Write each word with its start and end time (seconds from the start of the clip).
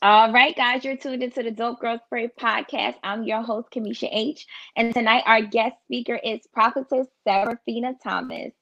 All 0.00 0.32
right, 0.32 0.54
guys, 0.54 0.84
you're 0.84 0.96
tuned 0.96 1.24
into 1.24 1.42
the 1.42 1.50
Dope 1.50 1.80
Girls 1.80 2.00
Pray 2.08 2.28
podcast. 2.28 2.94
I'm 3.02 3.24
your 3.24 3.42
host, 3.42 3.68
Kamisha 3.72 4.08
H. 4.12 4.46
And 4.76 4.94
tonight, 4.94 5.24
our 5.26 5.42
guest 5.42 5.74
speaker 5.86 6.14
is 6.14 6.46
Prophetess 6.54 7.08
Sarafina 7.26 8.00
Thomas. 8.00 8.52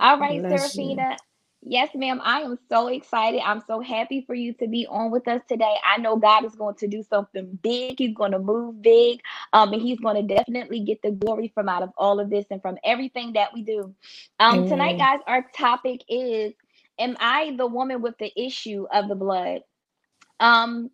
All 0.00 0.18
right, 0.18 0.42
Bless 0.42 0.76
Sarafina. 0.76 1.12
You. 1.12 1.16
Yes, 1.62 1.90
ma'am. 1.94 2.20
I 2.24 2.40
am 2.40 2.58
so 2.68 2.88
excited. 2.88 3.40
I'm 3.44 3.62
so 3.68 3.78
happy 3.78 4.24
for 4.26 4.34
you 4.34 4.52
to 4.54 4.66
be 4.66 4.84
on 4.88 5.12
with 5.12 5.28
us 5.28 5.42
today. 5.48 5.76
I 5.84 5.98
know 5.98 6.16
God 6.16 6.44
is 6.44 6.56
going 6.56 6.74
to 6.76 6.88
do 6.88 7.04
something 7.08 7.56
big. 7.62 7.96
He's 7.98 8.16
going 8.16 8.32
to 8.32 8.40
move 8.40 8.82
big. 8.82 9.20
Um, 9.52 9.72
and 9.72 9.80
he's 9.80 10.00
going 10.00 10.26
to 10.26 10.34
definitely 10.34 10.80
get 10.80 11.02
the 11.02 11.12
glory 11.12 11.52
from 11.54 11.68
out 11.68 11.84
of 11.84 11.90
all 11.98 12.18
of 12.18 12.30
this 12.30 12.46
and 12.50 12.60
from 12.60 12.78
everything 12.82 13.34
that 13.34 13.54
we 13.54 13.62
do. 13.62 13.94
Um, 14.40 14.68
tonight, 14.68 14.98
guys, 14.98 15.20
our 15.28 15.46
topic 15.54 16.02
is 16.08 16.52
Am 17.00 17.16
I 17.18 17.54
the 17.56 17.66
woman 17.66 18.02
with 18.02 18.18
the 18.18 18.30
issue 18.38 18.86
of 18.92 19.08
the 19.08 19.14
blood? 19.14 19.62
Um, 20.40 20.90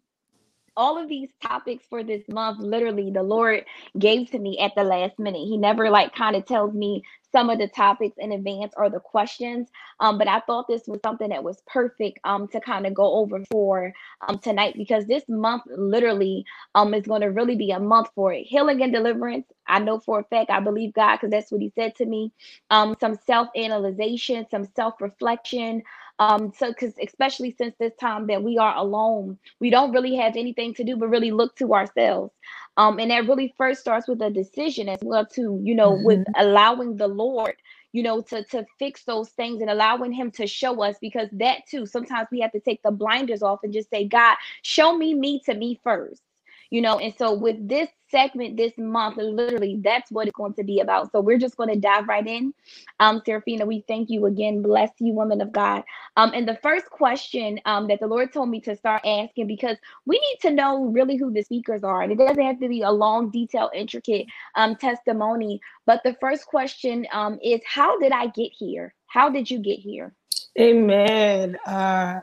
all 0.77 0.99
of 1.03 1.09
these 1.09 1.31
topics 1.43 1.87
for 1.91 2.05
this 2.05 2.25
month, 2.29 2.61
literally, 2.61 3.13
the 3.13 3.25
Lord 3.25 3.65
gave 3.99 4.33
to 4.33 4.41
me 4.41 4.59
at 4.61 4.75
the 4.77 4.85
last 4.85 5.21
minute. 5.21 5.47
He 5.49 5.59
never 5.59 5.91
like 5.91 6.15
kind 6.17 6.37
of 6.37 6.47
tells 6.47 6.75
me 6.75 7.05
some 7.33 7.51
of 7.51 7.59
the 7.59 7.69
topics 7.69 8.17
in 8.21 8.33
advance 8.33 8.75
or 8.79 8.91
the 8.91 9.01
questions. 9.01 9.69
Um, 10.01 10.19
but 10.19 10.29
I 10.29 10.41
thought 10.43 10.69
this 10.69 10.85
was 10.89 11.01
something 11.05 11.31
that 11.31 11.45
was 11.45 11.63
perfect 11.69 12.21
um, 12.25 12.49
to 12.51 12.61
kind 12.61 12.87
of 12.87 12.95
go 12.95 13.17
over 13.17 13.41
for 13.53 13.93
um, 14.29 14.39
tonight 14.41 14.77
because 14.79 15.07
this 15.07 15.25
month 15.29 15.65
literally 15.77 16.47
um, 16.77 16.95
is 16.95 17.07
going 17.07 17.23
to 17.23 17.29
really 17.29 17.57
be 17.57 17.73
a 17.73 17.81
month 17.81 18.11
for 18.15 18.33
it. 18.35 18.45
Healing 18.45 18.83
and 18.85 18.95
deliverance. 18.95 19.47
I 19.69 19.81
know 19.81 20.01
for 20.01 20.21
a 20.21 20.25
fact, 20.27 20.51
I 20.53 20.61
believe 20.61 20.95
God 20.95 21.17
because 21.17 21.33
that's 21.33 21.53
what 21.53 21.63
He 21.63 21.73
said 21.77 21.97
to 21.97 22.07
me. 22.07 22.33
Um, 22.71 22.97
some 23.01 23.19
self 23.27 23.49
analyzation, 23.57 24.47
some 24.51 24.69
self 24.77 25.01
reflection. 25.03 25.83
Um, 26.19 26.53
so 26.57 26.69
because 26.69 26.95
especially 27.03 27.55
since 27.59 27.75
this 27.79 27.95
time 27.97 28.27
that 28.29 28.43
we 28.43 28.57
are 28.59 28.75
alone, 28.77 29.39
we 29.61 29.71
don't 29.71 29.93
really 29.93 30.17
have 30.17 30.37
anything 30.37 30.73
to 30.75 30.85
do 30.85 30.97
but 30.97 31.09
really 31.09 31.31
look 31.31 31.57
to 31.57 31.75
ourselves. 31.75 32.33
Um, 32.79 32.99
and 32.99 33.11
that 33.11 33.29
really 33.29 33.55
first 33.57 33.81
starts 33.81 34.09
with 34.09 34.21
a 34.23 34.31
decision 34.31 34.89
as 34.89 34.99
well, 35.03 35.27
to, 35.27 35.61
you 35.63 35.75
know, 35.75 35.93
mm-hmm. 35.93 36.05
with 36.05 36.25
allowing 36.37 36.97
the 36.97 37.09
Lord, 37.09 37.57
you 37.93 38.03
know, 38.03 38.21
to 38.23 38.45
to 38.45 38.67
fix 38.79 39.05
those 39.05 39.31
things 39.31 39.61
and 39.61 39.71
allowing 39.71 40.13
him 40.13 40.31
to 40.33 40.47
show 40.47 40.83
us 40.83 40.97
because 41.01 41.29
that 41.33 41.67
too, 41.69 41.87
sometimes 41.87 42.29
we 42.31 42.41
have 42.41 42.53
to 42.53 42.61
take 42.61 42.83
the 42.83 42.91
blinders 42.91 43.43
off 43.43 43.61
and 43.63 43.73
just 43.73 43.91
say, 43.91 44.07
God, 44.07 44.37
show 44.63 44.97
me 44.97 45.15
me 45.15 45.41
to 45.47 45.55
me 45.55 45.81
first 45.83 46.23
you 46.71 46.81
know 46.81 46.99
and 46.99 47.15
so 47.17 47.33
with 47.35 47.57
this 47.69 47.89
segment 48.11 48.57
this 48.57 48.73
month 48.79 49.17
literally 49.17 49.81
that's 49.83 50.11
what 50.11 50.29
it's 50.29 50.37
going 50.37 50.55
to 50.55 50.65
be 50.65 50.81
about. 50.81 51.11
So 51.13 51.21
we're 51.21 51.39
just 51.39 51.57
going 51.57 51.71
to 51.71 51.79
dive 51.79 52.09
right 52.09 52.27
in. 52.27 52.55
Um 53.01 53.21
Sarafina 53.21 53.67
we 53.67 53.85
thank 53.89 54.11
you 54.11 54.27
again. 54.27 54.63
Bless 54.63 54.91
you 54.99 55.13
woman 55.13 55.41
of 55.41 55.53
god. 55.53 55.83
Um 56.17 56.33
and 56.35 56.47
the 56.47 56.59
first 56.63 56.87
question 56.91 57.59
um 57.65 57.89
that 57.89 58.01
the 58.01 58.07
lord 58.07 58.33
told 58.33 58.49
me 58.49 58.61
to 58.63 58.77
start 58.77 59.03
asking 59.05 59.47
because 59.47 59.77
we 60.05 60.19
need 60.19 60.39
to 60.43 60.55
know 60.55 60.85
really 60.87 61.17
who 61.17 61.33
the 61.33 61.43
speakers 61.43 61.83
are 61.83 62.03
and 62.03 62.13
it 62.13 62.19
doesn't 62.19 62.43
have 62.43 62.61
to 62.61 62.69
be 62.69 62.83
a 62.83 62.91
long 62.91 63.31
detailed 63.31 63.71
intricate 63.75 64.27
um 64.55 64.77
testimony 64.77 65.61
but 65.85 66.01
the 66.05 66.15
first 66.21 66.47
question 66.47 67.07
um 67.13 67.39
is 67.43 67.61
how 67.67 67.99
did 67.99 68.13
i 68.13 68.27
get 68.29 68.53
here? 68.53 68.95
How 69.07 69.31
did 69.31 69.51
you 69.51 69.59
get 69.59 69.79
here? 69.79 70.13
Amen. 70.59 71.57
Uh 71.67 72.21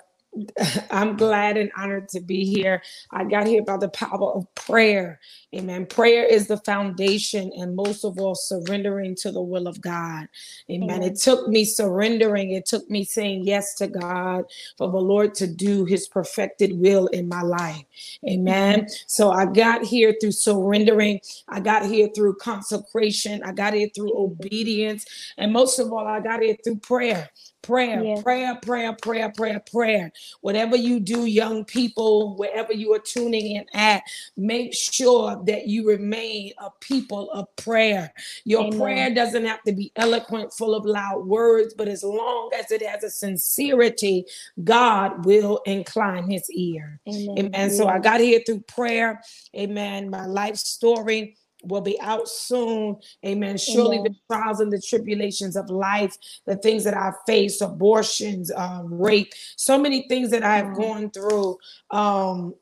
I'm 0.91 1.17
glad 1.17 1.57
and 1.57 1.71
honored 1.77 2.09
to 2.09 2.21
be 2.21 2.45
here. 2.45 2.81
I 3.11 3.25
got 3.25 3.47
here 3.47 3.63
by 3.63 3.77
the 3.77 3.89
power 3.89 4.33
of 4.33 4.53
prayer. 4.55 5.19
Amen. 5.55 5.85
Prayer 5.87 6.25
is 6.25 6.47
the 6.47 6.57
foundation, 6.57 7.51
and 7.57 7.75
most 7.75 8.03
of 8.05 8.19
all, 8.19 8.35
surrendering 8.35 9.15
to 9.17 9.31
the 9.31 9.41
will 9.41 9.67
of 9.67 9.81
God. 9.81 10.27
Amen. 10.71 11.01
Amen. 11.01 11.03
It 11.03 11.17
took 11.17 11.47
me 11.47 11.65
surrendering, 11.65 12.51
it 12.51 12.65
took 12.65 12.89
me 12.89 13.05
saying 13.05 13.45
yes 13.45 13.75
to 13.75 13.87
God 13.87 14.45
for 14.77 14.91
the 14.91 14.97
Lord 14.99 15.35
to 15.35 15.47
do 15.47 15.85
his 15.85 16.07
perfected 16.07 16.79
will 16.79 17.07
in 17.07 17.29
my 17.29 17.41
life. 17.41 17.83
Amen. 18.29 18.87
So 19.07 19.31
I 19.31 19.45
got 19.45 19.83
here 19.85 20.15
through 20.21 20.33
surrendering, 20.33 21.21
I 21.49 21.61
got 21.61 21.85
here 21.85 22.09
through 22.15 22.35
consecration, 22.35 23.43
I 23.43 23.53
got 23.53 23.73
here 23.73 23.89
through 23.95 24.17
obedience, 24.17 25.05
and 25.37 25.53
most 25.53 25.79
of 25.79 25.93
all, 25.93 26.07
I 26.07 26.19
got 26.21 26.41
here 26.41 26.57
through 26.63 26.77
prayer. 26.77 27.29
Prayer, 27.63 28.03
yeah. 28.03 28.21
prayer, 28.21 28.55
prayer, 28.61 28.93
prayer, 29.01 29.31
prayer, 29.35 29.61
prayer. 29.71 30.11
Whatever 30.41 30.75
you 30.75 30.99
do, 30.99 31.25
young 31.25 31.65
people, 31.65 32.35
wherever 32.35 32.73
you 32.73 32.93
are 32.93 32.99
tuning 32.99 33.55
in 33.55 33.65
at, 33.73 34.03
make 34.37 34.73
sure 34.73 35.41
that 35.45 35.67
you 35.67 35.87
remain 35.87 36.53
a 36.57 36.69
people 36.79 37.31
of 37.31 37.53
prayer. 37.55 38.13
Your 38.45 38.65
Amen. 38.65 38.79
prayer 38.79 39.13
doesn't 39.13 39.45
have 39.45 39.63
to 39.63 39.71
be 39.73 39.91
eloquent, 39.95 40.53
full 40.53 40.75
of 40.75 40.85
loud 40.85 41.25
words, 41.25 41.73
but 41.73 41.87
as 41.87 42.03
long 42.03 42.51
as 42.57 42.71
it 42.71 42.81
has 42.81 43.03
a 43.03 43.09
sincerity, 43.09 44.25
God 44.63 45.25
will 45.25 45.61
incline 45.65 46.29
his 46.29 46.49
ear. 46.51 46.99
Amen. 47.07 47.37
Amen. 47.37 47.69
So 47.71 47.87
I 47.87 47.99
got 47.99 48.19
here 48.19 48.41
through 48.45 48.61
prayer. 48.61 49.21
Amen. 49.55 50.09
My 50.09 50.25
life 50.25 50.57
story 50.57 51.35
will 51.63 51.81
be 51.81 51.99
out 52.01 52.27
soon. 52.27 52.97
Amen. 53.25 53.57
Surely 53.57 53.97
Amen. 53.97 54.11
the 54.11 54.35
trials 54.35 54.59
and 54.59 54.71
the 54.71 54.81
tribulations 54.81 55.55
of 55.55 55.69
life, 55.69 56.15
the 56.45 56.57
things 56.57 56.83
that 56.83 56.95
I 56.95 57.11
face, 57.25 57.61
abortions, 57.61 58.51
um, 58.51 58.93
rape, 58.93 59.33
so 59.55 59.77
many 59.79 60.07
things 60.07 60.29
that 60.31 60.43
I 60.43 60.57
have 60.57 60.75
gone 60.75 61.09
through. 61.11 61.57
Um, 61.91 62.55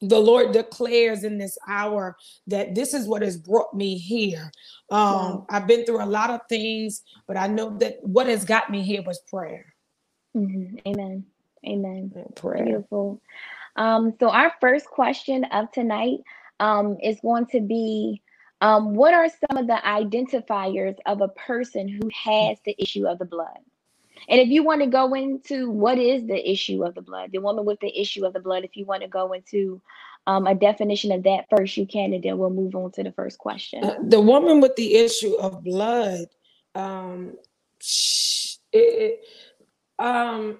the 0.00 0.18
Lord 0.18 0.52
declares 0.52 1.24
in 1.24 1.38
this 1.38 1.58
hour 1.66 2.16
that 2.46 2.74
this 2.74 2.94
is 2.94 3.08
what 3.08 3.22
has 3.22 3.36
brought 3.36 3.74
me 3.74 3.98
here. 3.98 4.52
Um, 4.90 5.44
I've 5.50 5.66
been 5.66 5.84
through 5.84 6.02
a 6.02 6.06
lot 6.06 6.30
of 6.30 6.40
things, 6.48 7.02
but 7.26 7.36
I 7.36 7.48
know 7.48 7.76
that 7.78 7.98
what 8.02 8.28
has 8.28 8.44
got 8.44 8.70
me 8.70 8.82
here 8.82 9.02
was 9.02 9.20
prayer. 9.28 9.74
Mm-hmm. 10.36 10.76
Amen. 10.86 11.24
Amen. 11.66 12.12
prayer. 12.36 12.64
Beautiful. 12.64 13.20
Um, 13.74 14.14
so 14.20 14.30
our 14.30 14.52
first 14.60 14.86
question 14.86 15.44
of 15.44 15.70
tonight 15.72 16.18
um, 16.60 16.96
is 17.02 17.18
going 17.20 17.46
to 17.46 17.60
be 17.60 18.22
um, 18.60 18.94
what 18.94 19.14
are 19.14 19.28
some 19.28 19.56
of 19.56 19.66
the 19.66 19.80
identifiers 19.84 20.96
of 21.06 21.20
a 21.20 21.28
person 21.28 21.88
who 21.88 22.08
has 22.12 22.58
the 22.64 22.74
issue 22.78 23.06
of 23.06 23.18
the 23.18 23.24
blood? 23.24 23.58
And 24.28 24.40
if 24.40 24.48
you 24.48 24.64
want 24.64 24.82
to 24.82 24.88
go 24.88 25.14
into 25.14 25.70
what 25.70 25.98
is 25.98 26.26
the 26.26 26.50
issue 26.50 26.84
of 26.84 26.94
the 26.94 27.02
blood, 27.02 27.30
the 27.32 27.40
woman 27.40 27.64
with 27.64 27.80
the 27.80 27.98
issue 27.98 28.26
of 28.26 28.32
the 28.32 28.40
blood, 28.40 28.64
if 28.64 28.76
you 28.76 28.84
want 28.84 29.02
to 29.02 29.08
go 29.08 29.32
into 29.32 29.80
um, 30.26 30.46
a 30.46 30.54
definition 30.54 31.12
of 31.12 31.22
that 31.22 31.46
first, 31.48 31.76
you 31.76 31.86
can, 31.86 32.12
and 32.12 32.22
then 32.22 32.36
we'll 32.36 32.50
move 32.50 32.74
on 32.74 32.90
to 32.92 33.02
the 33.02 33.12
first 33.12 33.38
question. 33.38 33.84
Uh, 33.84 33.96
the 34.02 34.20
woman 34.20 34.60
with 34.60 34.76
the 34.76 34.96
issue 34.96 35.34
of 35.36 35.62
blood, 35.62 36.26
um, 36.74 37.34
it, 38.72 39.20
um, 39.98 40.58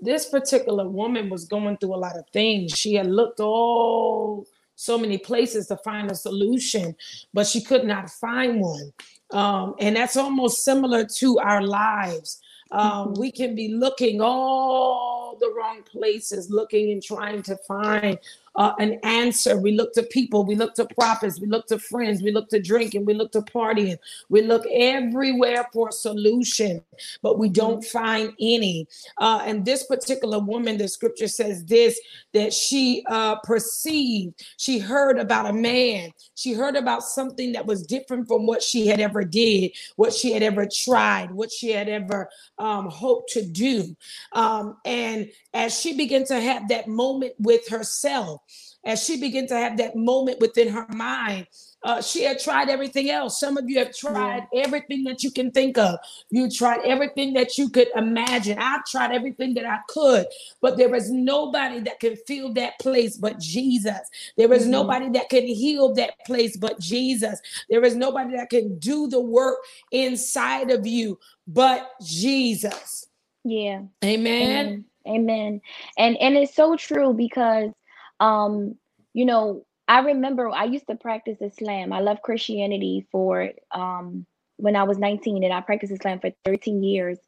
this 0.00 0.28
particular 0.28 0.88
woman 0.88 1.30
was 1.30 1.46
going 1.46 1.76
through 1.78 1.94
a 1.94 1.96
lot 1.96 2.16
of 2.16 2.24
things. 2.32 2.72
She 2.72 2.94
had 2.94 3.06
looked 3.06 3.40
all 3.40 4.46
so 4.78 4.96
many 4.96 5.18
places 5.18 5.66
to 5.66 5.76
find 5.78 6.08
a 6.08 6.14
solution, 6.14 6.94
but 7.34 7.48
she 7.48 7.60
could 7.60 7.84
not 7.84 8.08
find 8.08 8.60
one. 8.60 8.92
Um, 9.32 9.74
and 9.80 9.96
that's 9.96 10.16
almost 10.16 10.64
similar 10.64 11.04
to 11.16 11.38
our 11.40 11.62
lives. 11.62 12.40
Um, 12.70 13.08
mm-hmm. 13.08 13.20
We 13.20 13.32
can 13.32 13.56
be 13.56 13.74
looking 13.74 14.20
all 14.20 15.36
the 15.40 15.52
wrong 15.56 15.82
places, 15.82 16.48
looking 16.48 16.92
and 16.92 17.02
trying 17.02 17.42
to 17.42 17.56
find 17.66 18.20
uh, 18.58 18.74
an 18.80 18.98
answer. 19.04 19.56
We 19.56 19.72
look 19.72 19.94
to 19.94 20.02
people, 20.02 20.44
we 20.44 20.56
look 20.56 20.74
to 20.74 20.84
prophets, 20.86 21.40
we 21.40 21.46
look 21.46 21.66
to 21.68 21.78
friends, 21.78 22.22
we 22.22 22.32
look 22.32 22.48
to 22.50 22.60
drinking, 22.60 23.04
we 23.04 23.14
look 23.14 23.30
to 23.32 23.40
partying, 23.40 23.96
we 24.28 24.42
look 24.42 24.66
everywhere 24.70 25.66
for 25.72 25.88
a 25.88 25.92
solution, 25.92 26.82
but 27.22 27.38
we 27.38 27.48
don't 27.48 27.84
find 27.84 28.32
any. 28.40 28.88
Uh, 29.18 29.42
and 29.46 29.64
this 29.64 29.86
particular 29.86 30.40
woman, 30.40 30.76
the 30.76 30.88
scripture 30.88 31.28
says 31.28 31.64
this 31.64 32.00
that 32.34 32.52
she 32.52 33.04
uh, 33.08 33.36
perceived, 33.44 34.44
she 34.56 34.80
heard 34.80 35.18
about 35.18 35.48
a 35.48 35.52
man, 35.52 36.10
she 36.34 36.52
heard 36.52 36.74
about 36.74 37.04
something 37.04 37.52
that 37.52 37.64
was 37.64 37.86
different 37.86 38.26
from 38.26 38.44
what 38.44 38.60
she 38.60 38.88
had 38.88 38.98
ever 38.98 39.22
did, 39.22 39.70
what 39.94 40.12
she 40.12 40.32
had 40.32 40.42
ever 40.42 40.66
tried, 40.66 41.30
what 41.30 41.52
she 41.52 41.70
had 41.70 41.88
ever 41.88 42.28
um, 42.58 42.88
hoped 42.88 43.30
to 43.32 43.46
do. 43.46 43.96
Um, 44.32 44.78
and 44.84 45.30
as 45.54 45.78
she 45.78 45.96
began 45.96 46.24
to 46.24 46.40
have 46.40 46.68
that 46.70 46.88
moment 46.88 47.34
with 47.38 47.68
herself, 47.68 48.42
as 48.84 49.04
she 49.04 49.20
began 49.20 49.46
to 49.48 49.54
have 49.54 49.76
that 49.78 49.96
moment 49.96 50.40
within 50.40 50.68
her 50.68 50.86
mind, 50.88 51.46
uh, 51.84 52.02
she 52.02 52.24
had 52.24 52.40
tried 52.40 52.68
everything 52.68 53.10
else. 53.10 53.38
Some 53.38 53.56
of 53.56 53.68
you 53.68 53.78
have 53.78 53.94
tried 53.94 54.46
yeah. 54.52 54.62
everything 54.64 55.04
that 55.04 55.22
you 55.22 55.30
can 55.30 55.50
think 55.50 55.78
of. 55.78 55.98
You 56.30 56.50
tried 56.50 56.80
everything 56.84 57.34
that 57.34 57.56
you 57.56 57.68
could 57.68 57.88
imagine. 57.94 58.58
I've 58.58 58.84
tried 58.84 59.12
everything 59.12 59.54
that 59.54 59.64
I 59.64 59.78
could, 59.88 60.26
but 60.60 60.76
there 60.76 60.94
is 60.94 61.10
nobody 61.10 61.80
that 61.80 62.00
can 62.00 62.16
fill 62.26 62.52
that 62.54 62.78
place 62.80 63.16
but 63.16 63.38
Jesus. 63.38 64.00
There 64.36 64.52
is 64.52 64.62
mm-hmm. 64.62 64.72
nobody 64.72 65.10
that 65.10 65.28
can 65.28 65.46
heal 65.46 65.94
that 65.94 66.14
place 66.26 66.56
but 66.56 66.80
Jesus. 66.80 67.40
There 67.70 67.84
is 67.84 67.94
nobody 67.94 68.36
that 68.36 68.50
can 68.50 68.78
do 68.78 69.08
the 69.08 69.20
work 69.20 69.58
inside 69.92 70.70
of 70.70 70.86
you 70.86 71.18
but 71.46 71.90
Jesus. 72.02 73.06
Yeah. 73.44 73.82
Amen. 74.04 74.84
Amen. 74.84 74.84
Amen. 75.06 75.60
And 75.96 76.16
and 76.18 76.36
it's 76.36 76.54
so 76.54 76.76
true 76.76 77.14
because 77.14 77.70
um, 78.20 78.76
you 79.14 79.24
know, 79.24 79.64
I 79.86 80.00
remember 80.00 80.50
I 80.50 80.64
used 80.64 80.86
to 80.88 80.96
practice 80.96 81.38
Islam. 81.40 81.92
I 81.92 82.00
love 82.00 82.22
Christianity 82.22 83.06
for 83.10 83.50
um 83.72 84.26
when 84.58 84.74
I 84.74 84.82
was 84.82 84.98
19 84.98 85.44
and 85.44 85.52
I 85.52 85.60
practiced 85.60 85.92
Islam 85.92 86.18
for 86.18 86.32
13 86.44 86.82
years. 86.82 87.18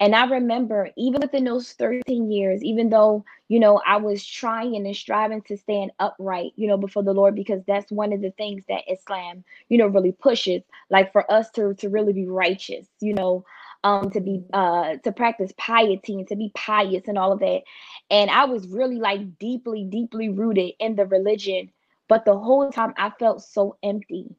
And 0.00 0.14
I 0.14 0.26
remember 0.26 0.90
even 0.98 1.22
within 1.22 1.44
those 1.44 1.72
13 1.72 2.30
years, 2.30 2.62
even 2.62 2.90
though, 2.90 3.24
you 3.48 3.58
know, 3.58 3.80
I 3.86 3.96
was 3.96 4.24
trying 4.24 4.76
and 4.76 4.94
striving 4.94 5.40
to 5.42 5.56
stand 5.56 5.92
upright, 5.98 6.52
you 6.56 6.68
know, 6.68 6.76
before 6.76 7.02
the 7.02 7.14
Lord, 7.14 7.34
because 7.34 7.62
that's 7.66 7.90
one 7.90 8.12
of 8.12 8.20
the 8.20 8.32
things 8.32 8.64
that 8.68 8.82
Islam, 8.90 9.44
you 9.70 9.78
know, 9.78 9.86
really 9.86 10.12
pushes, 10.12 10.62
like 10.90 11.10
for 11.12 11.30
us 11.32 11.50
to, 11.52 11.74
to 11.76 11.88
really 11.88 12.12
be 12.12 12.26
righteous, 12.26 12.86
you 13.00 13.14
know, 13.14 13.44
um, 13.84 14.10
to 14.10 14.20
be 14.20 14.42
uh 14.52 14.96
to 15.04 15.12
practice 15.12 15.52
piety 15.56 16.14
and 16.14 16.28
to 16.28 16.36
be 16.36 16.50
pious 16.54 17.04
and 17.06 17.18
all 17.18 17.32
of 17.32 17.40
that. 17.40 17.62
And 18.10 18.30
I 18.30 18.46
was 18.46 18.66
really 18.66 18.96
like 18.98 19.38
deeply, 19.38 19.84
deeply 19.84 20.30
rooted 20.30 20.72
in 20.80 20.96
the 20.96 21.06
religion. 21.06 21.70
But 22.08 22.24
the 22.24 22.36
whole 22.36 22.70
time 22.72 22.94
I 22.96 23.10
felt 23.10 23.42
so 23.42 23.76
empty 23.82 24.34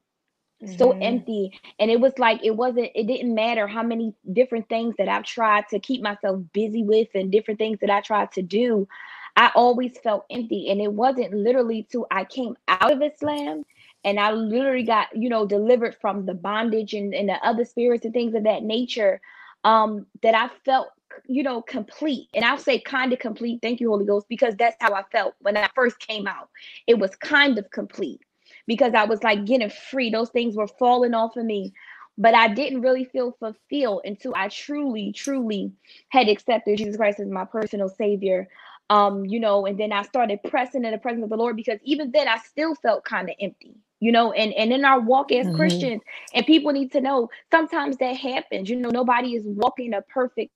mm-hmm. 0.64 0.78
so 0.78 0.92
empty 0.92 1.60
and 1.80 1.92
it 1.92 2.00
was 2.00 2.14
like 2.18 2.44
it 2.44 2.56
wasn't 2.56 2.90
it 2.96 3.08
didn't 3.08 3.34
matter 3.34 3.68
how 3.68 3.84
many 3.84 4.14
different 4.34 4.68
things 4.70 4.96
that 4.98 5.08
i've 5.08 5.24
tried 5.24 5.68
to 5.70 5.80
keep 5.80 6.02
myself 6.02 6.42
busy 6.54 6.84
with 6.84 7.08
and 7.16 7.32
different 7.32 7.60
things 7.60 7.80
that 7.82 7.90
i 7.90 8.02
tried 8.02 8.32
to 8.32 8.42
do 8.42 8.88
i 9.36 9.52
always 9.56 9.98
felt 10.00 10.26
empty 10.30 10.70
and 10.70 10.82
it 10.82 10.92
wasn't 10.92 11.34
literally 11.34 11.88
till 11.92 12.08
i 12.12 12.24
came 12.24 12.56
out 12.68 12.92
of 12.92 13.02
islam 13.02 13.66
and 14.06 14.20
i 14.20 14.32
literally 14.32 14.84
got 14.84 15.08
you 15.16 15.30
know 15.30 15.46
delivered 15.46 15.96
from 16.02 16.26
the 16.26 16.34
bondage 16.34 16.94
and, 16.94 17.14
and 17.14 17.30
the 17.30 17.46
other 17.46 17.66
spirits 17.66 18.06
and 18.06 18.14
things 18.14 18.36
of 18.36 18.46
that 18.46 18.64
nature 18.64 19.22
um 19.66 20.06
that 20.24 20.36
i 20.36 20.50
felt 20.64 20.90
you 21.28 21.44
know 21.44 21.62
complete 21.62 22.30
and 22.34 22.46
i'll 22.46 22.58
say 22.58 22.80
kind 22.80 23.14
of 23.14 23.20
complete 23.20 23.60
thank 23.62 23.82
you 23.82 23.90
holy 23.90 24.06
ghost 24.06 24.28
because 24.30 24.56
that's 24.58 24.78
how 24.80 24.94
i 24.94 25.04
felt 25.12 25.36
when 25.42 25.58
i 25.58 25.70
first 25.76 26.00
came 26.00 26.28
out 26.28 26.50
it 26.88 27.00
was 27.00 27.16
kind 27.18 27.58
of 27.58 27.70
complete 27.72 28.22
because 28.68 28.94
I 28.94 29.06
was 29.06 29.24
like 29.24 29.46
getting 29.46 29.70
free. 29.70 30.10
Those 30.10 30.30
things 30.30 30.56
were 30.56 30.68
falling 30.68 31.14
off 31.14 31.38
of 31.38 31.46
me. 31.46 31.74
But 32.18 32.34
I 32.34 32.48
didn't 32.48 32.82
really 32.82 33.06
feel 33.06 33.36
fulfilled 33.40 34.02
until 34.06 34.34
I 34.38 34.48
truly, 34.48 35.12
truly 35.12 35.74
had 36.10 36.30
accepted 36.30 36.78
Jesus 36.78 36.96
Christ 36.96 37.20
as 37.20 37.28
my 37.28 37.44
personal 37.44 37.90
savior. 37.90 38.48
Um, 38.90 39.26
you 39.26 39.40
know, 39.40 39.66
and 39.66 39.78
then 39.80 39.92
I 39.92 40.04
started 40.04 40.40
pressing 40.48 40.86
in 40.86 40.92
the 40.92 40.98
presence 40.98 41.24
of 41.24 41.30
the 41.30 41.38
Lord 41.38 41.58
because 41.58 41.80
even 41.84 42.12
then 42.12 42.28
I 42.28 42.38
still 42.38 42.76
felt 42.76 43.04
kind 43.04 43.30
of 43.30 43.36
empty 43.42 43.76
you 44.00 44.12
know 44.12 44.32
and 44.34 44.54
and 44.54 44.72
in 44.74 44.86
our 44.86 45.00
walk 45.00 45.32
as 45.32 45.46
mm-hmm. 45.46 45.56
christians 45.56 46.02
and 46.34 46.46
people 46.46 46.72
need 46.72 46.92
to 46.92 47.02
know 47.02 47.30
sometimes 47.52 47.98
that 47.98 48.16
happens 48.16 48.70
you 48.70 48.76
know 48.76 48.90
nobody 48.90 49.36
is 49.36 49.44
walking 49.46 49.94
a 49.94 50.02
perfect 50.04 50.52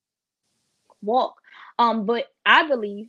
walk 1.02 1.36
um 1.78 2.06
but 2.06 2.26
i 2.46 2.68
believe 2.68 3.08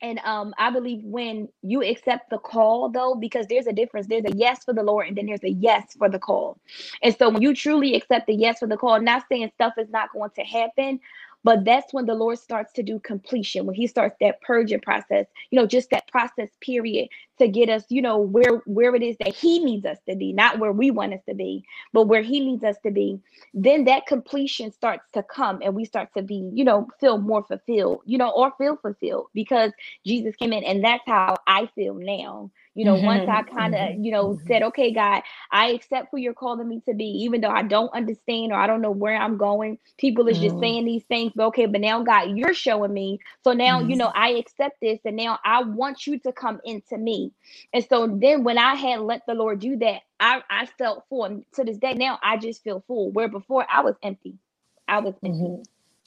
and 0.00 0.20
um, 0.20 0.54
I 0.58 0.70
believe 0.70 1.02
when 1.02 1.48
you 1.62 1.82
accept 1.82 2.30
the 2.30 2.38
call, 2.38 2.88
though, 2.88 3.16
because 3.16 3.46
there's 3.48 3.66
a 3.66 3.72
difference. 3.72 4.06
There's 4.06 4.24
a 4.24 4.36
yes 4.36 4.64
for 4.64 4.72
the 4.72 4.82
Lord, 4.82 5.08
and 5.08 5.16
then 5.16 5.26
there's 5.26 5.42
a 5.42 5.50
yes 5.50 5.96
for 5.98 6.08
the 6.08 6.20
call. 6.20 6.58
And 7.02 7.16
so 7.18 7.28
when 7.30 7.42
you 7.42 7.54
truly 7.54 7.94
accept 7.96 8.28
the 8.28 8.34
yes 8.34 8.60
for 8.60 8.68
the 8.68 8.76
call, 8.76 9.00
not 9.00 9.24
saying 9.28 9.50
stuff 9.54 9.74
is 9.76 9.90
not 9.90 10.12
going 10.12 10.30
to 10.36 10.42
happen, 10.42 11.00
but 11.44 11.64
that's 11.64 11.92
when 11.92 12.06
the 12.06 12.14
Lord 12.14 12.38
starts 12.38 12.72
to 12.74 12.82
do 12.82 12.98
completion, 13.00 13.66
when 13.66 13.74
He 13.76 13.86
starts 13.86 14.16
that 14.20 14.40
purging 14.42 14.80
process, 14.80 15.26
you 15.50 15.58
know, 15.58 15.66
just 15.66 15.90
that 15.90 16.08
process 16.08 16.50
period 16.60 17.08
to 17.38 17.48
get 17.48 17.68
us, 17.68 17.84
you 17.88 18.02
know, 18.02 18.18
where 18.18 18.62
where 18.66 18.94
it 18.94 19.02
is 19.02 19.16
that 19.18 19.34
He 19.34 19.58
needs 19.64 19.86
us 19.86 19.98
to 20.08 20.16
be, 20.16 20.32
not 20.32 20.58
where 20.58 20.72
we 20.72 20.90
want 20.90 21.14
us 21.14 21.20
to 21.28 21.34
be, 21.34 21.64
but 21.92 22.08
where 22.08 22.22
He 22.22 22.40
needs 22.40 22.64
us 22.64 22.76
to 22.84 22.90
be. 22.90 23.20
Then 23.54 23.84
that 23.84 24.06
completion 24.06 24.72
starts 24.72 25.04
to 25.12 25.22
come, 25.22 25.60
and 25.62 25.74
we 25.74 25.84
start 25.84 26.08
to 26.16 26.22
be, 26.22 26.50
you 26.52 26.64
know, 26.64 26.88
feel 27.00 27.18
more 27.18 27.44
fulfilled, 27.44 28.02
you 28.04 28.18
know, 28.18 28.30
or 28.30 28.52
feel 28.58 28.76
fulfilled 28.76 29.26
because 29.34 29.72
Jesus 30.04 30.36
came 30.36 30.52
in, 30.52 30.64
and 30.64 30.84
that's 30.84 31.04
how 31.06 31.36
I 31.46 31.66
feel 31.74 31.94
now. 31.94 32.50
You 32.78 32.84
know, 32.84 32.94
mm-hmm. 32.94 33.06
once 33.06 33.28
I 33.28 33.42
kind 33.42 33.74
of, 33.74 33.80
mm-hmm. 33.80 34.04
you 34.04 34.12
know, 34.12 34.28
mm-hmm. 34.28 34.46
said, 34.46 34.62
okay, 34.62 34.92
God, 34.92 35.22
I 35.50 35.70
accept 35.70 36.10
who 36.12 36.16
you're 36.16 36.32
calling 36.32 36.68
me 36.68 36.80
to 36.86 36.94
be, 36.94 37.06
even 37.24 37.40
though 37.40 37.50
I 37.50 37.64
don't 37.64 37.92
understand 37.92 38.52
or 38.52 38.54
I 38.54 38.68
don't 38.68 38.80
know 38.82 38.92
where 38.92 39.16
I'm 39.16 39.36
going. 39.36 39.78
People 39.96 40.28
is 40.28 40.36
mm-hmm. 40.36 40.46
just 40.46 40.60
saying 40.60 40.84
these 40.84 41.02
things, 41.02 41.32
but 41.34 41.46
okay, 41.46 41.66
but 41.66 41.80
now 41.80 42.04
God, 42.04 42.36
you're 42.36 42.54
showing 42.54 42.94
me. 42.94 43.18
So 43.42 43.52
now, 43.52 43.80
you 43.80 43.96
know, 43.96 44.06
mm-hmm. 44.06 44.22
I 44.22 44.28
accept 44.34 44.80
this 44.80 45.00
and 45.04 45.16
now 45.16 45.40
I 45.44 45.64
want 45.64 46.06
you 46.06 46.20
to 46.20 46.30
come 46.30 46.60
into 46.64 46.96
me. 46.96 47.32
And 47.72 47.84
so 47.88 48.06
then 48.06 48.44
when 48.44 48.58
I 48.58 48.76
had 48.76 49.00
let 49.00 49.26
the 49.26 49.34
Lord 49.34 49.58
do 49.58 49.76
that, 49.78 50.02
I, 50.20 50.44
I 50.48 50.66
felt 50.66 51.04
full. 51.08 51.24
And 51.24 51.44
to 51.54 51.64
this 51.64 51.78
day, 51.78 51.94
now 51.94 52.20
I 52.22 52.36
just 52.36 52.62
feel 52.62 52.84
full. 52.86 53.10
Where 53.10 53.26
before 53.26 53.66
I 53.68 53.80
was 53.80 53.96
empty. 54.04 54.34
I 54.86 55.00
was 55.00 55.14
empty. 55.24 55.40
Mm-hmm. 55.40 55.62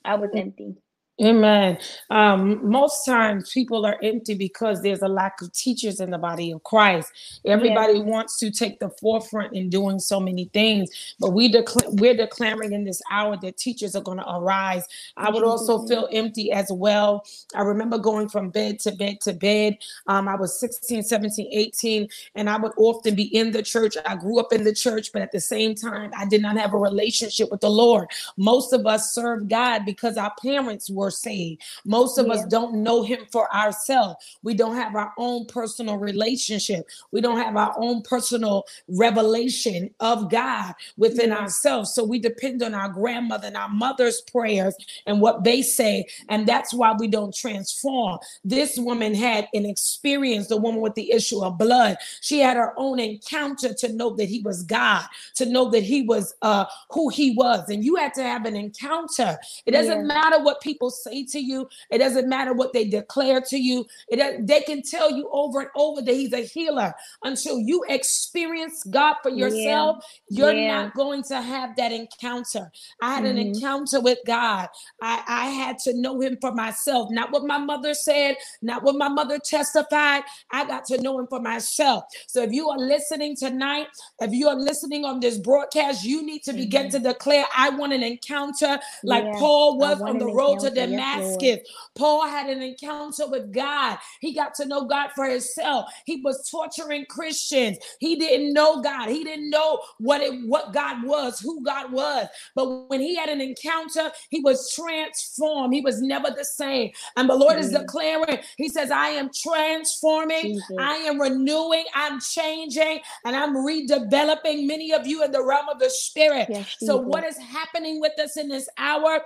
I 0.06 0.16
was 0.16 0.30
empty. 0.34 0.78
Amen. 1.22 1.78
Um, 2.10 2.68
most 2.70 3.06
times 3.06 3.52
people 3.52 3.86
are 3.86 3.98
empty 4.04 4.34
because 4.34 4.82
there's 4.82 5.02
a 5.02 5.08
lack 5.08 5.42
of 5.42 5.54
teachers 5.54 6.02
in 6.02 6.10
the 6.12 6.18
body 6.18 6.52
of 6.52 6.64
Christ. 6.64 7.12
Everybody 7.46 8.02
wants 8.02 8.38
to 8.40 8.52
take 8.52 8.80
the 8.80 8.90
forefront 9.00 9.54
in 9.54 9.70
doing 9.70 10.00
so 10.00 10.20
many 10.20 10.46
things, 10.54 10.90
but 11.20 11.32
we 11.32 11.52
decla- 11.52 11.88
we're 12.02 12.18
declaring 12.18 12.74
in 12.74 12.84
this 12.84 13.02
hour 13.12 13.38
that 13.38 13.56
teachers 13.56 13.96
are 13.96 14.02
going 14.02 14.18
to 14.18 14.30
arise. 14.30 14.86
I 15.16 15.30
would 15.30 15.44
also 15.44 15.86
feel 15.88 16.10
empty 16.12 16.52
as 16.52 16.70
well. 16.72 17.24
I 17.56 17.62
remember 17.62 17.98
going 17.98 18.28
from 18.28 18.50
bed 18.50 18.80
to 18.80 18.92
bed 18.92 19.22
to 19.22 19.34
bed. 19.34 19.78
Um, 20.08 20.28
I 20.28 20.36
was 20.36 20.60
16, 20.60 21.04
17, 21.04 21.48
18, 21.52 22.10
and 22.36 22.50
I 22.50 22.58
would 22.58 22.74
often 22.78 23.16
be 23.16 23.34
in 23.36 23.52
the 23.52 23.64
church. 23.64 23.96
I 24.06 24.16
grew 24.16 24.40
up 24.40 24.52
in 24.52 24.64
the 24.64 24.74
church, 24.74 25.12
but 25.14 25.22
at 25.22 25.32
the 25.32 25.40
same 25.40 25.76
time, 25.76 26.12
I 26.18 26.26
did 26.26 26.42
not 26.42 26.58
have 26.58 26.74
a 26.74 26.78
relationship 26.78 27.52
with 27.52 27.62
the 27.62 27.70
Lord. 27.70 28.08
Most 28.38 28.74
of 28.74 28.88
us 28.88 29.14
serve 29.14 29.48
God 29.48 29.86
because 29.86 30.18
our 30.18 30.34
parents 30.42 30.90
were 30.90 31.11
saved. 31.12 31.62
Most 31.86 32.18
of 32.18 32.28
yeah. 32.28 32.34
us 32.34 32.46
don't 32.46 32.76
know 32.76 33.04
him 33.04 33.20
for 33.32 33.54
ourselves. 33.54 34.16
We 34.44 34.54
don't 34.54 34.76
have 34.76 34.96
our 34.96 35.14
own 35.18 35.46
personal 35.46 35.98
relationship. 35.98 36.88
We 37.12 37.22
don't 37.22 37.38
have 37.38 37.56
our 37.56 37.74
own 37.78 38.02
personal 38.02 38.66
revelation 38.88 39.94
of 40.00 40.30
God 40.30 40.74
within 40.98 41.30
yeah. 41.30 41.40
ourselves. 41.40 41.94
So 41.94 42.04
we 42.04 42.20
depend 42.20 42.64
on 42.64 42.74
our 42.74 42.90
grandmother 42.90 43.48
and 43.48 43.58
our 43.58 43.70
mother's 43.70 44.22
prayers 44.22 44.76
and 45.06 45.22
what 45.22 45.44
they 45.44 45.62
say. 45.62 46.06
And 46.30 46.48
that's 46.48 46.74
why 46.74 46.94
we 46.94 47.08
don't 47.08 47.34
transform. 47.34 48.20
This 48.44 48.78
woman 48.78 49.14
had 49.14 49.48
an 49.54 49.66
experience, 49.66 50.48
the 50.48 50.58
woman 50.58 50.82
with 50.82 50.96
the 50.96 51.12
issue 51.12 51.44
of 51.44 51.58
blood. 51.58 51.98
She 52.22 52.40
had 52.40 52.58
her 52.58 52.74
own 52.78 53.00
encounter 53.00 53.74
to 53.74 53.92
know 53.94 54.12
that 54.12 54.30
he 54.30 54.40
was 54.42 54.64
God, 54.64 55.06
to 55.36 55.46
know 55.46 55.70
that 55.72 55.84
he 55.84 56.04
was 56.04 56.36
uh, 56.42 56.66
who 56.92 57.10
he 57.10 57.32
was. 57.32 57.70
And 57.70 57.84
you 57.84 57.96
had 57.96 58.14
to 58.16 58.24
have 58.24 58.46
an 58.46 58.56
encounter. 58.56 59.38
It 59.66 59.72
doesn't 59.72 60.02
yeah. 60.02 60.14
matter 60.14 60.44
what 60.44 60.62
people 60.62 60.91
say 60.92 61.26
to 61.26 61.40
you. 61.40 61.68
It 61.90 61.98
doesn't 61.98 62.30
matter 62.30 62.54
what 62.54 62.74
they 62.74 62.86
declare 62.86 63.42
to 63.42 63.58
you. 63.58 63.86
It 64.10 64.46
they 64.46 64.62
can 64.62 64.82
tell 64.82 65.12
you 65.12 65.30
over 65.32 65.62
and 65.62 65.70
over 65.76 66.02
that 66.02 66.14
he's 66.14 66.34
a 66.34 66.46
healer 66.46 66.94
until 67.24 67.60
you 67.60 67.84
experience 67.90 68.84
God 68.84 69.16
for 69.24 69.30
yourself. 69.30 70.04
Yeah. 70.30 70.46
You're 70.46 70.54
yeah. 70.54 70.82
not 70.84 70.94
going 70.94 71.24
to 71.24 71.42
have 71.42 71.76
that 71.78 71.92
encounter. 71.92 72.72
I 73.02 73.16
had 73.16 73.24
mm-hmm. 73.24 73.38
an 73.38 73.38
encounter 73.38 74.00
with 74.00 74.20
God. 74.26 74.70
I, 75.02 75.24
I 75.28 75.46
had 75.48 75.80
to 75.80 75.94
know 75.94 76.20
him 76.22 76.38
for 76.40 76.52
myself, 76.52 77.10
not 77.12 77.32
what 77.32 77.44
my 77.46 77.58
mother 77.58 77.94
said, 77.94 78.36
not 78.62 78.84
what 78.84 78.96
my 78.96 79.10
mother 79.10 79.40
testified. 79.40 80.24
I 80.52 80.66
got 80.66 80.86
to 80.86 81.02
know 81.02 81.20
him 81.20 81.28
for 81.28 81.40
myself. 81.40 82.04
So 82.28 82.44
if 82.44 82.52
you 82.52 82.70
are 82.70 82.78
listening 82.78 83.36
tonight, 83.36 83.88
if 84.20 84.32
you 84.32 84.48
are 84.48 84.56
listening 84.56 85.06
on 85.06 85.20
this 85.20 85.38
broadcast, 85.38 86.04
you 86.04 86.24
need 86.26 86.44
to 86.44 86.54
begin 86.54 86.88
mm-hmm. 86.88 87.04
to 87.04 87.14
declare, 87.14 87.46
I 87.56 87.70
want 87.70 87.94
an 87.94 88.04
encounter 88.04 88.80
like 89.04 89.24
yeah. 89.24 89.40
Paul 89.40 89.78
was 89.78 90.02
on 90.02 90.18
the 90.18 90.26
road 90.26 90.60
to 90.60 90.70
Damascus. 90.90 91.60
Paul 91.96 92.28
had 92.28 92.50
an 92.50 92.62
encounter 92.62 93.28
with 93.28 93.54
God. 93.54 93.98
He 94.20 94.34
got 94.34 94.54
to 94.56 94.66
know 94.66 94.86
God 94.86 95.10
for 95.16 95.26
himself. 95.26 95.92
He 96.06 96.22
was 96.22 96.50
torturing 96.50 97.06
Christians. 97.10 97.78
He 98.00 98.16
didn't 98.16 98.54
know 98.54 98.82
God. 98.82 99.10
He 99.10 99.24
didn't 99.24 99.50
know 99.50 99.82
what 100.00 100.22
it 100.22 100.34
what 100.48 100.74
God 100.74 101.04
was, 101.04 101.40
who 101.40 101.64
God 101.64 101.92
was. 101.92 102.28
But 102.56 102.90
when 102.90 103.02
he 103.02 103.16
had 103.16 103.30
an 103.30 103.42
encounter, 103.42 104.12
he 104.30 104.40
was 104.40 104.72
transformed. 104.74 105.74
He 105.74 105.82
was 105.82 106.02
never 106.02 106.30
the 106.32 106.46
same. 106.46 106.92
And 107.18 107.30
the 107.30 107.36
Lord 107.36 107.58
mm. 107.58 107.60
is 107.60 107.72
declaring, 107.72 108.40
He 108.58 108.70
says, 108.70 108.92
I 108.92 109.10
am 109.10 109.30
transforming, 109.34 110.42
Jesus. 110.42 110.78
I 110.80 110.96
am 110.98 111.20
renewing, 111.20 111.86
I'm 111.94 112.20
changing, 112.20 113.00
and 113.26 113.36
I'm 113.36 113.56
redeveloping 113.56 114.68
many 114.68 114.94
of 114.94 115.08
you 115.08 115.24
in 115.24 115.32
the 115.32 115.44
realm 115.44 115.70
of 115.70 115.80
the 115.80 115.90
spirit. 115.90 116.48
Yes, 116.50 116.76
so, 116.80 116.98
what 116.98 117.24
is 117.24 117.38
happening 117.38 118.00
with 118.00 118.18
us 118.20 118.38
in 118.38 118.50
this 118.50 118.68
hour? 118.78 119.22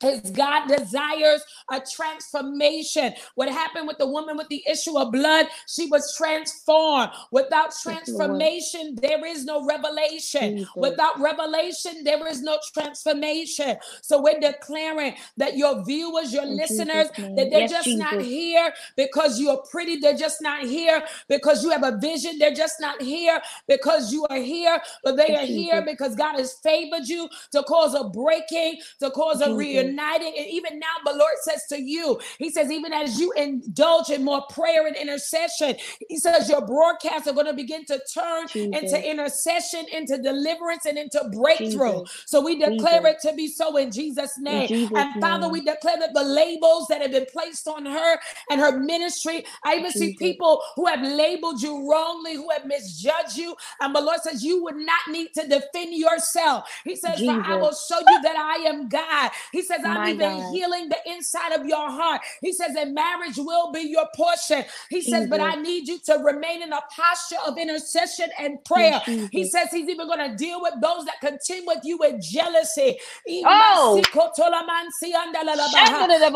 His 0.00 0.30
God 0.30 0.68
desires 0.68 1.42
a 1.70 1.80
transformation. 1.80 3.14
What 3.34 3.48
happened 3.48 3.86
with 3.86 3.98
the 3.98 4.06
woman 4.06 4.36
with 4.36 4.48
the 4.48 4.62
issue 4.70 4.98
of 4.98 5.12
blood? 5.12 5.46
She 5.68 5.86
was 5.86 6.14
transformed. 6.16 7.10
Without 7.30 7.72
transformation, 7.82 8.96
there 9.00 9.24
is 9.24 9.44
no 9.44 9.64
revelation. 9.66 10.66
Without 10.76 11.18
revelation, 11.20 12.04
there 12.04 12.26
is 12.26 12.42
no 12.42 12.58
transformation. 12.74 13.76
So 14.02 14.20
we're 14.20 14.40
declaring 14.40 15.14
that 15.38 15.56
your 15.56 15.84
viewers, 15.84 16.32
your 16.32 16.44
In 16.44 16.56
listeners, 16.56 17.08
that 17.16 17.48
they're 17.50 17.60
yes, 17.60 17.70
just 17.70 17.84
Jesus. 17.84 18.00
not 18.00 18.20
here 18.20 18.72
because 18.96 19.40
you're 19.40 19.62
pretty. 19.70 19.96
They're 19.96 20.16
just 20.16 20.42
not 20.42 20.64
here 20.64 21.02
because 21.28 21.62
you 21.64 21.70
have 21.70 21.84
a 21.84 21.96
vision. 21.98 22.38
They're 22.38 22.54
just 22.54 22.80
not 22.80 23.00
here 23.00 23.40
because 23.68 24.12
you 24.12 24.26
are 24.28 24.38
here, 24.38 24.80
but 25.02 25.16
they 25.16 25.34
are 25.36 25.46
Jesus. 25.46 25.56
here 25.56 25.82
because 25.84 26.16
God 26.16 26.38
has 26.38 26.54
favored 26.62 27.06
you 27.06 27.28
to 27.52 27.62
cause 27.62 27.94
a 27.94 28.04
breaking, 28.04 28.80
to 29.00 29.10
cause 29.10 29.40
a 29.40 29.54
reunion 29.54 29.83
uniting. 29.86 30.34
And 30.36 30.46
even 30.46 30.78
now, 30.78 30.94
the 31.04 31.16
Lord 31.16 31.34
says 31.42 31.64
to 31.70 31.80
you, 31.80 32.20
He 32.38 32.50
says, 32.50 32.70
even 32.70 32.92
as 32.92 33.18
you 33.20 33.32
indulge 33.32 34.10
in 34.10 34.24
more 34.24 34.42
prayer 34.50 34.86
and 34.86 34.96
intercession, 34.96 35.76
He 36.08 36.18
says 36.18 36.48
your 36.48 36.66
broadcasts 36.66 37.28
are 37.28 37.34
going 37.34 37.46
to 37.46 37.54
begin 37.54 37.84
to 37.86 38.00
turn 38.12 38.46
Jesus. 38.48 38.92
into 38.92 39.10
intercession, 39.10 39.86
into 39.92 40.18
deliverance, 40.18 40.86
and 40.86 40.98
into 40.98 41.22
breakthrough. 41.32 42.02
Jesus. 42.02 42.22
So 42.26 42.40
we 42.40 42.58
declare 42.58 43.00
Jesus. 43.02 43.24
it 43.24 43.28
to 43.28 43.34
be 43.34 43.48
so 43.48 43.76
in 43.76 43.90
Jesus' 43.90 44.38
name. 44.38 44.68
In 44.70 44.96
and 44.96 45.14
Father, 45.20 45.44
name. 45.44 45.52
we 45.52 45.60
declare 45.60 45.98
that 45.98 46.14
the 46.14 46.22
labels 46.22 46.86
that 46.88 47.02
have 47.02 47.12
been 47.12 47.26
placed 47.32 47.66
on 47.68 47.84
her 47.86 48.18
and 48.50 48.60
her 48.60 48.78
ministry, 48.78 49.44
I 49.64 49.76
even 49.76 49.92
see 49.92 50.14
people 50.14 50.62
who 50.76 50.86
have 50.86 51.02
labeled 51.02 51.62
you 51.62 51.90
wrongly, 51.90 52.34
who 52.34 52.50
have 52.50 52.66
misjudged 52.66 53.36
you. 53.36 53.56
And 53.80 53.94
the 53.94 54.00
Lord 54.00 54.20
says, 54.20 54.44
You 54.44 54.62
would 54.64 54.76
not 54.76 55.00
need 55.10 55.28
to 55.34 55.46
defend 55.46 55.94
yourself. 55.94 56.68
He 56.84 56.96
says, 56.96 57.22
I 57.28 57.56
will 57.56 57.74
show 57.74 58.00
you 58.00 58.20
that 58.22 58.36
I 58.36 58.68
am 58.68 58.88
God. 58.88 59.30
He 59.52 59.62
says, 59.62 59.73
I'm 59.84 59.94
My 59.94 60.10
even 60.10 60.30
God. 60.38 60.52
healing 60.52 60.88
the 60.88 60.98
inside 61.06 61.52
of 61.52 61.66
your 61.66 61.90
heart. 61.90 62.20
He 62.40 62.52
says, 62.52 62.76
And 62.76 62.94
marriage 62.94 63.36
will 63.38 63.72
be 63.72 63.80
your 63.80 64.06
portion. 64.14 64.64
He 64.90 65.02
Jesus. 65.02 65.10
says, 65.10 65.26
But 65.28 65.40
I 65.40 65.54
need 65.56 65.88
you 65.88 65.98
to 66.06 66.14
remain 66.18 66.62
in 66.62 66.72
a 66.72 66.80
posture 66.94 67.36
of 67.46 67.58
intercession 67.58 68.30
and 68.38 68.62
prayer. 68.64 69.00
Yes, 69.06 69.28
he 69.30 69.44
says, 69.44 69.68
He's 69.70 69.88
even 69.88 70.06
going 70.06 70.30
to 70.30 70.36
deal 70.36 70.60
with 70.62 70.74
those 70.80 71.04
that 71.06 71.20
contend 71.20 71.66
with 71.66 71.80
you 71.84 71.98
with 71.98 72.20
jealousy. 72.22 72.98
Oh, 73.44 74.02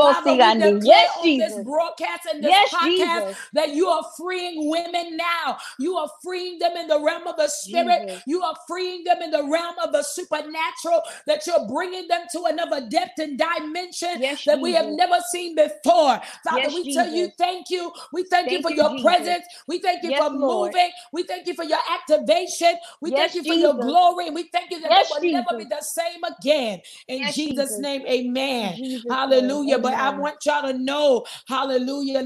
Father, 0.02 0.38
yes, 0.82 1.10
Jesus. 1.22 1.48
this 1.48 1.58
broadcast 1.64 2.26
and 2.32 2.42
this 2.44 2.50
yes, 2.50 2.68
podcast 2.72 3.22
Jesus. 3.22 3.36
that 3.54 3.70
you 3.74 3.88
are 3.88 4.04
freeing 4.18 4.70
women 4.70 5.16
now. 5.16 5.58
You 5.78 5.96
are 5.96 6.10
freeing 6.22 6.58
them 6.58 6.76
in 6.76 6.88
the 6.88 7.00
realm 7.02 7.26
of 7.26 7.36
the 7.36 7.48
spirit. 7.48 8.00
Jesus. 8.06 8.22
You 8.26 8.42
are 8.42 8.56
freeing 8.68 9.04
them 9.04 9.22
in 9.22 9.30
the 9.30 9.44
realm 9.44 9.76
of 9.84 9.92
the 9.92 10.02
supernatural. 10.02 11.02
That 11.26 11.46
you're 11.46 11.66
bringing 11.68 12.08
them 12.08 12.22
to 12.32 12.44
another 12.46 12.88
depth 12.88 13.18
and 13.28 13.38
dimension 13.38 14.20
yes, 14.20 14.44
that 14.44 14.60
we 14.60 14.72
have 14.72 14.86
never 14.86 15.16
seen 15.30 15.54
before. 15.54 16.20
Father, 16.44 16.62
yes, 16.62 16.74
we 16.74 16.94
tell 16.94 17.08
you 17.08 17.30
thank 17.38 17.70
you. 17.70 17.92
We 18.12 18.24
thank, 18.24 18.48
thank 18.48 18.52
you 18.52 18.62
for 18.62 18.70
you, 18.70 18.76
your 18.76 19.00
presence. 19.02 19.44
We 19.66 19.78
thank 19.78 20.02
you 20.02 20.16
for 20.16 20.30
Lord. 20.30 20.74
moving. 20.74 20.90
We 21.12 21.22
thank 21.24 21.46
you 21.46 21.54
for 21.54 21.64
your 21.64 21.78
activation. 21.92 22.74
We 23.00 23.10
thank 23.10 23.34
you 23.34 23.44
for 23.44 23.54
your 23.54 23.74
glory. 23.74 24.26
And 24.26 24.34
we 24.34 24.44
thank 24.44 24.70
you 24.70 24.80
that 24.80 24.90
it 24.92 25.06
will 25.10 25.32
never 25.32 25.58
be 25.58 25.64
the 25.64 25.82
same 25.82 26.22
again. 26.24 26.80
In 27.08 27.30
Jesus', 27.32 27.78
name, 27.78 28.02
amen. 28.06 28.76
Jesus 28.76 29.04
Hallelujah. 29.10 29.74
Name, 29.74 29.82
but 29.82 29.94
I 29.94 30.10
want 30.16 30.44
y'all 30.44 30.62
to 30.62 30.76
know, 30.76 31.24
hallelujah. 31.46 32.18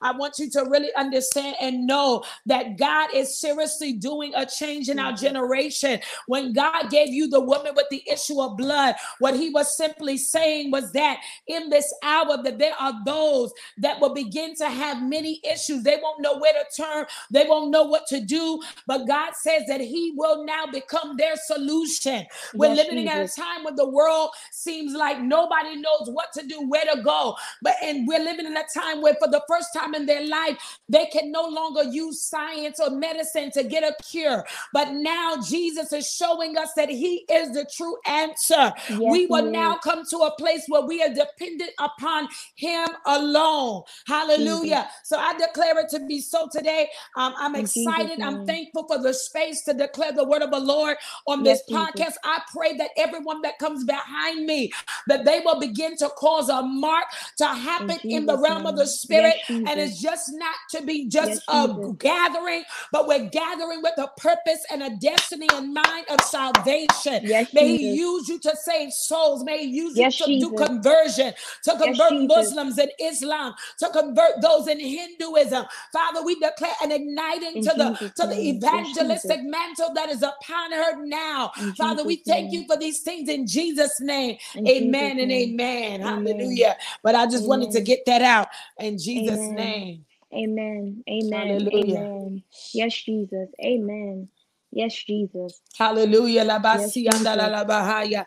I 0.00 0.12
want 0.12 0.38
you 0.38 0.50
to 0.50 0.64
really 0.68 0.94
understand 0.96 1.56
and 1.60 1.86
know 1.86 2.24
that 2.46 2.76
God 2.76 3.10
is 3.14 3.38
seriously 3.38 3.94
doing 3.94 4.32
a 4.34 4.46
change 4.46 4.88
in 4.88 4.98
our 4.98 5.12
generation. 5.12 6.00
When 6.26 6.52
God 6.52 6.90
gave 6.90 7.08
you 7.08 7.28
the 7.28 7.40
woman 7.40 7.72
with 7.74 7.86
the 7.90 8.02
issue 8.10 8.40
of 8.40 8.56
blood, 8.56 8.94
what 9.18 9.36
he 9.36 9.50
was 9.50 9.76
simply 9.76 10.16
saying 10.16 10.70
was 10.70 10.92
that 10.92 11.20
in 11.46 11.70
this 11.70 11.92
hour 12.02 12.42
that 12.42 12.58
there 12.58 12.74
are 12.78 12.94
those 13.04 13.52
that 13.78 14.00
will 14.00 14.14
begin 14.14 14.54
to 14.56 14.68
have 14.68 15.02
many 15.02 15.40
issues. 15.50 15.82
They 15.82 15.98
won't 16.02 16.20
know 16.20 16.38
where 16.38 16.52
to 16.52 16.82
turn. 16.82 17.06
They 17.30 17.44
won't 17.48 17.70
know 17.70 17.84
what 17.84 18.06
to 18.08 18.20
do. 18.20 18.60
But 18.86 19.06
God 19.06 19.32
says 19.34 19.62
that 19.68 19.80
he 19.80 20.12
will 20.16 20.44
now 20.44 20.66
become 20.66 21.16
their 21.16 21.36
solution. 21.36 22.26
We're 22.54 22.74
yes, 22.74 22.76
living 22.76 23.04
Jesus. 23.04 23.38
at 23.38 23.38
a 23.38 23.42
time 23.42 23.64
when 23.64 23.76
the 23.76 23.88
world 23.88 24.30
seems 24.52 24.94
like 24.94 25.20
nobody 25.20 25.76
knows 25.76 26.10
what 26.10 26.32
to 26.34 26.46
do, 26.46 26.68
where 26.68 26.84
to 26.92 27.02
go. 27.02 27.36
But 27.62 27.74
and 27.82 28.06
we're 28.06 28.22
living 28.22 28.46
in 28.46 28.56
a 28.56 28.64
time 28.74 29.02
where 29.02 29.14
for 29.14 29.28
the 29.28 29.42
first 29.48 29.68
time 29.74 29.94
in 29.94 30.06
their 30.06 30.26
life, 30.26 30.78
they 30.88 31.06
can 31.06 31.30
no 31.30 31.46
longer 31.46 31.84
use 31.84 32.22
science 32.22 32.80
or 32.80 32.90
medicine 32.90 33.50
to 33.52 33.64
get 33.64 33.82
a 33.84 33.94
cure. 34.02 34.44
But 34.72 34.92
now 34.92 35.36
Jesus 35.46 35.92
is 35.92 36.10
showing 36.10 36.56
us 36.56 36.72
that 36.76 36.88
He 36.88 37.24
is 37.30 37.52
the 37.52 37.66
true 37.74 37.96
answer. 38.06 38.72
Yes, 38.90 39.00
we 39.00 39.26
will 39.26 39.50
now 39.50 39.76
come 39.76 40.04
to 40.06 40.18
a 40.18 40.34
place 40.36 40.62
where 40.68 40.82
we 40.82 41.02
are 41.02 41.12
dependent 41.12 41.70
upon 41.78 42.28
Him 42.54 42.88
alone. 43.06 43.82
Hallelujah. 44.06 44.76
Mm-hmm. 44.76 45.04
So 45.04 45.18
I 45.18 45.36
declare 45.36 45.78
it 45.80 45.88
to 45.90 46.00
be 46.06 46.20
so 46.20 46.48
today. 46.50 46.88
Um, 47.16 47.34
I'm 47.38 47.54
excited. 47.54 48.20
I'm 48.20 48.46
thankful 48.46 48.86
for 48.86 49.00
the 49.00 49.14
space 49.14 49.62
to 49.64 49.74
declare 49.74 50.12
the 50.12 50.24
word 50.24 50.42
of 50.42 50.50
the 50.50 50.60
Lord 50.60 50.96
on 51.26 51.44
yes, 51.44 51.62
this 51.66 51.76
podcast. 51.76 51.96
Jesus. 51.96 52.18
I 52.24 52.42
pray 52.52 52.76
that 52.76 52.90
everyone 52.96 53.42
that 53.42 53.58
comes 53.58 53.84
behind 53.84 54.46
me, 54.46 54.72
that 55.06 55.24
they 55.24 55.40
will 55.40 55.60
begin 55.60 55.96
to 55.98 56.08
cause 56.10 56.48
a 56.48 56.62
mark 56.62 57.04
to 57.38 57.46
happen 57.46 57.98
in, 58.04 58.10
in 58.10 58.26
the 58.26 58.36
realm 58.36 58.64
name. 58.64 58.66
of 58.66 58.76
the 58.76 58.86
spirit. 58.86 59.36
Yes, 59.48 59.64
and 59.68 59.80
it's 59.80 60.00
just 60.00 60.30
not 60.34 60.54
to 60.70 60.82
be 60.82 61.08
just 61.08 61.30
yes, 61.30 61.42
a 61.48 61.92
gathering, 61.98 62.64
but 62.92 63.06
we're 63.06 63.28
gathering 63.28 63.82
with 63.82 63.94
a 63.98 64.08
purpose 64.16 64.64
and 64.70 64.82
a 64.82 64.96
destiny 64.96 65.48
in 65.54 65.72
mind 65.72 66.06
of 66.10 66.20
salvation. 66.22 67.20
Yes, 67.22 67.52
May 67.52 67.76
Jesus. 67.76 67.80
He 67.80 67.94
use 67.94 68.28
you 68.28 68.38
to 68.40 68.56
souls. 68.90 69.44
May 69.44 69.66
He 69.66 69.76
use 69.76 69.96
yes, 69.96 70.18
you 70.18 70.26
to 70.26 70.32
Jesus. 70.32 70.48
do 70.48 70.54
conversion, 70.54 71.34
to 71.64 71.76
convert 71.78 72.22
Muslims 72.22 72.78
in 72.78 72.88
Islam, 73.00 73.54
to 73.78 73.88
convert 73.90 74.40
those 74.40 74.68
in 74.68 74.78
Hinduism. 74.80 75.64
Father, 75.92 76.22
we 76.22 76.34
declare 76.38 76.74
an 76.82 76.92
igniting 76.92 77.56
in 77.56 77.62
to 77.62 77.70
Jesus 77.70 77.76
the 77.76 78.12
to 78.22 78.26
the 78.26 78.48
evangelistic 78.48 79.40
mantle 79.42 79.92
that 79.94 80.08
is 80.08 80.22
upon 80.22 80.72
her 80.72 81.04
now. 81.04 81.52
In 81.56 81.74
Father, 81.76 82.04
we 82.04 82.16
thank 82.16 82.52
name. 82.52 82.52
you 82.52 82.66
for 82.66 82.76
these 82.76 83.00
things 83.00 83.28
in 83.28 83.46
Jesus' 83.46 84.00
name. 84.00 84.36
Amen 84.68 85.18
Jesus 85.18 85.20
and 85.20 85.32
amen. 85.32 86.00
Hallelujah. 86.00 86.76
But 87.02 87.14
I 87.14 87.26
just 87.26 87.46
wanted 87.48 87.70
to 87.72 87.80
get 87.80 88.00
that 88.06 88.22
out 88.22 88.48
in 88.78 88.98
Jesus' 88.98 89.50
name. 89.52 90.04
Amen. 90.34 91.04
Amen. 91.10 91.26
Hallelujah. 91.32 91.70
Amen. 91.74 92.42
Yes, 92.72 92.94
Jesus. 92.94 93.48
Amen. 93.62 94.28
Yes, 94.72 94.94
Jesus. 95.04 95.60
Hallelujah. 95.78 96.44
Yes, 96.74 96.94
Jesus. 96.94 97.60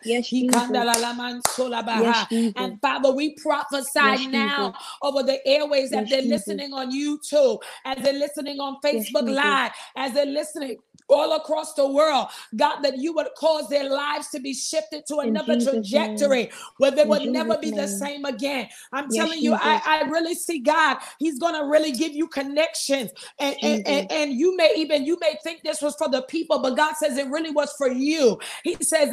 Yes, 0.04 0.28
Jesus. 0.28 0.86
Yes, 2.00 2.28
Jesus. 2.28 2.54
And 2.56 2.80
Father, 2.80 3.12
we 3.12 3.34
prophesy 3.36 3.90
yes, 3.94 4.26
now 4.28 4.74
over 5.02 5.22
the 5.22 5.46
airways 5.46 5.92
as 5.92 6.08
they're 6.08 6.22
Jesus. 6.22 6.48
listening 6.48 6.72
on 6.72 6.92
YouTube, 6.92 7.60
as 7.84 8.02
they're 8.02 8.12
listening 8.14 8.58
on 8.60 8.78
Facebook 8.84 9.28
Live, 9.28 9.72
as 9.96 10.12
they're 10.14 10.26
listening 10.26 10.78
all 11.08 11.36
across 11.36 11.74
the 11.74 11.86
world, 11.86 12.28
God, 12.56 12.80
that 12.82 12.98
you 12.98 13.12
would 13.14 13.28
cause 13.36 13.68
their 13.68 13.88
lives 13.88 14.28
to 14.30 14.40
be 14.40 14.54
shifted 14.54 15.04
to 15.06 15.18
another 15.18 15.60
trajectory 15.60 16.44
name. 16.44 16.50
where 16.78 16.90
they 16.90 17.02
In 17.02 17.08
would 17.08 17.22
Jesus 17.22 17.32
never 17.32 17.58
be 17.58 17.70
name. 17.70 17.80
the 17.80 17.88
same 17.88 18.24
again. 18.24 18.68
I'm 18.92 19.10
telling 19.10 19.40
you, 19.40 19.54
I, 19.54 19.80
I 19.84 20.08
really 20.08 20.34
see 20.34 20.60
God. 20.60 20.98
He's 21.18 21.38
gonna 21.38 21.66
really 21.66 21.92
give 21.92 22.12
you 22.12 22.28
connections, 22.28 23.10
and 23.38 23.56
and, 23.62 23.86
and 23.86 24.06
and 24.10 24.32
you 24.32 24.56
may 24.56 24.74
even 24.76 25.04
you 25.04 25.18
may 25.20 25.36
think 25.44 25.62
this 25.62 25.82
was 25.82 25.94
for 25.96 26.08
the 26.08 26.22
people, 26.32 26.58
but 26.60 26.76
God 26.76 26.94
says 26.96 27.18
it 27.18 27.28
really 27.28 27.50
was 27.50 27.72
for 27.78 27.88
you. 27.88 28.40
He 28.64 28.74
says, 28.80 29.10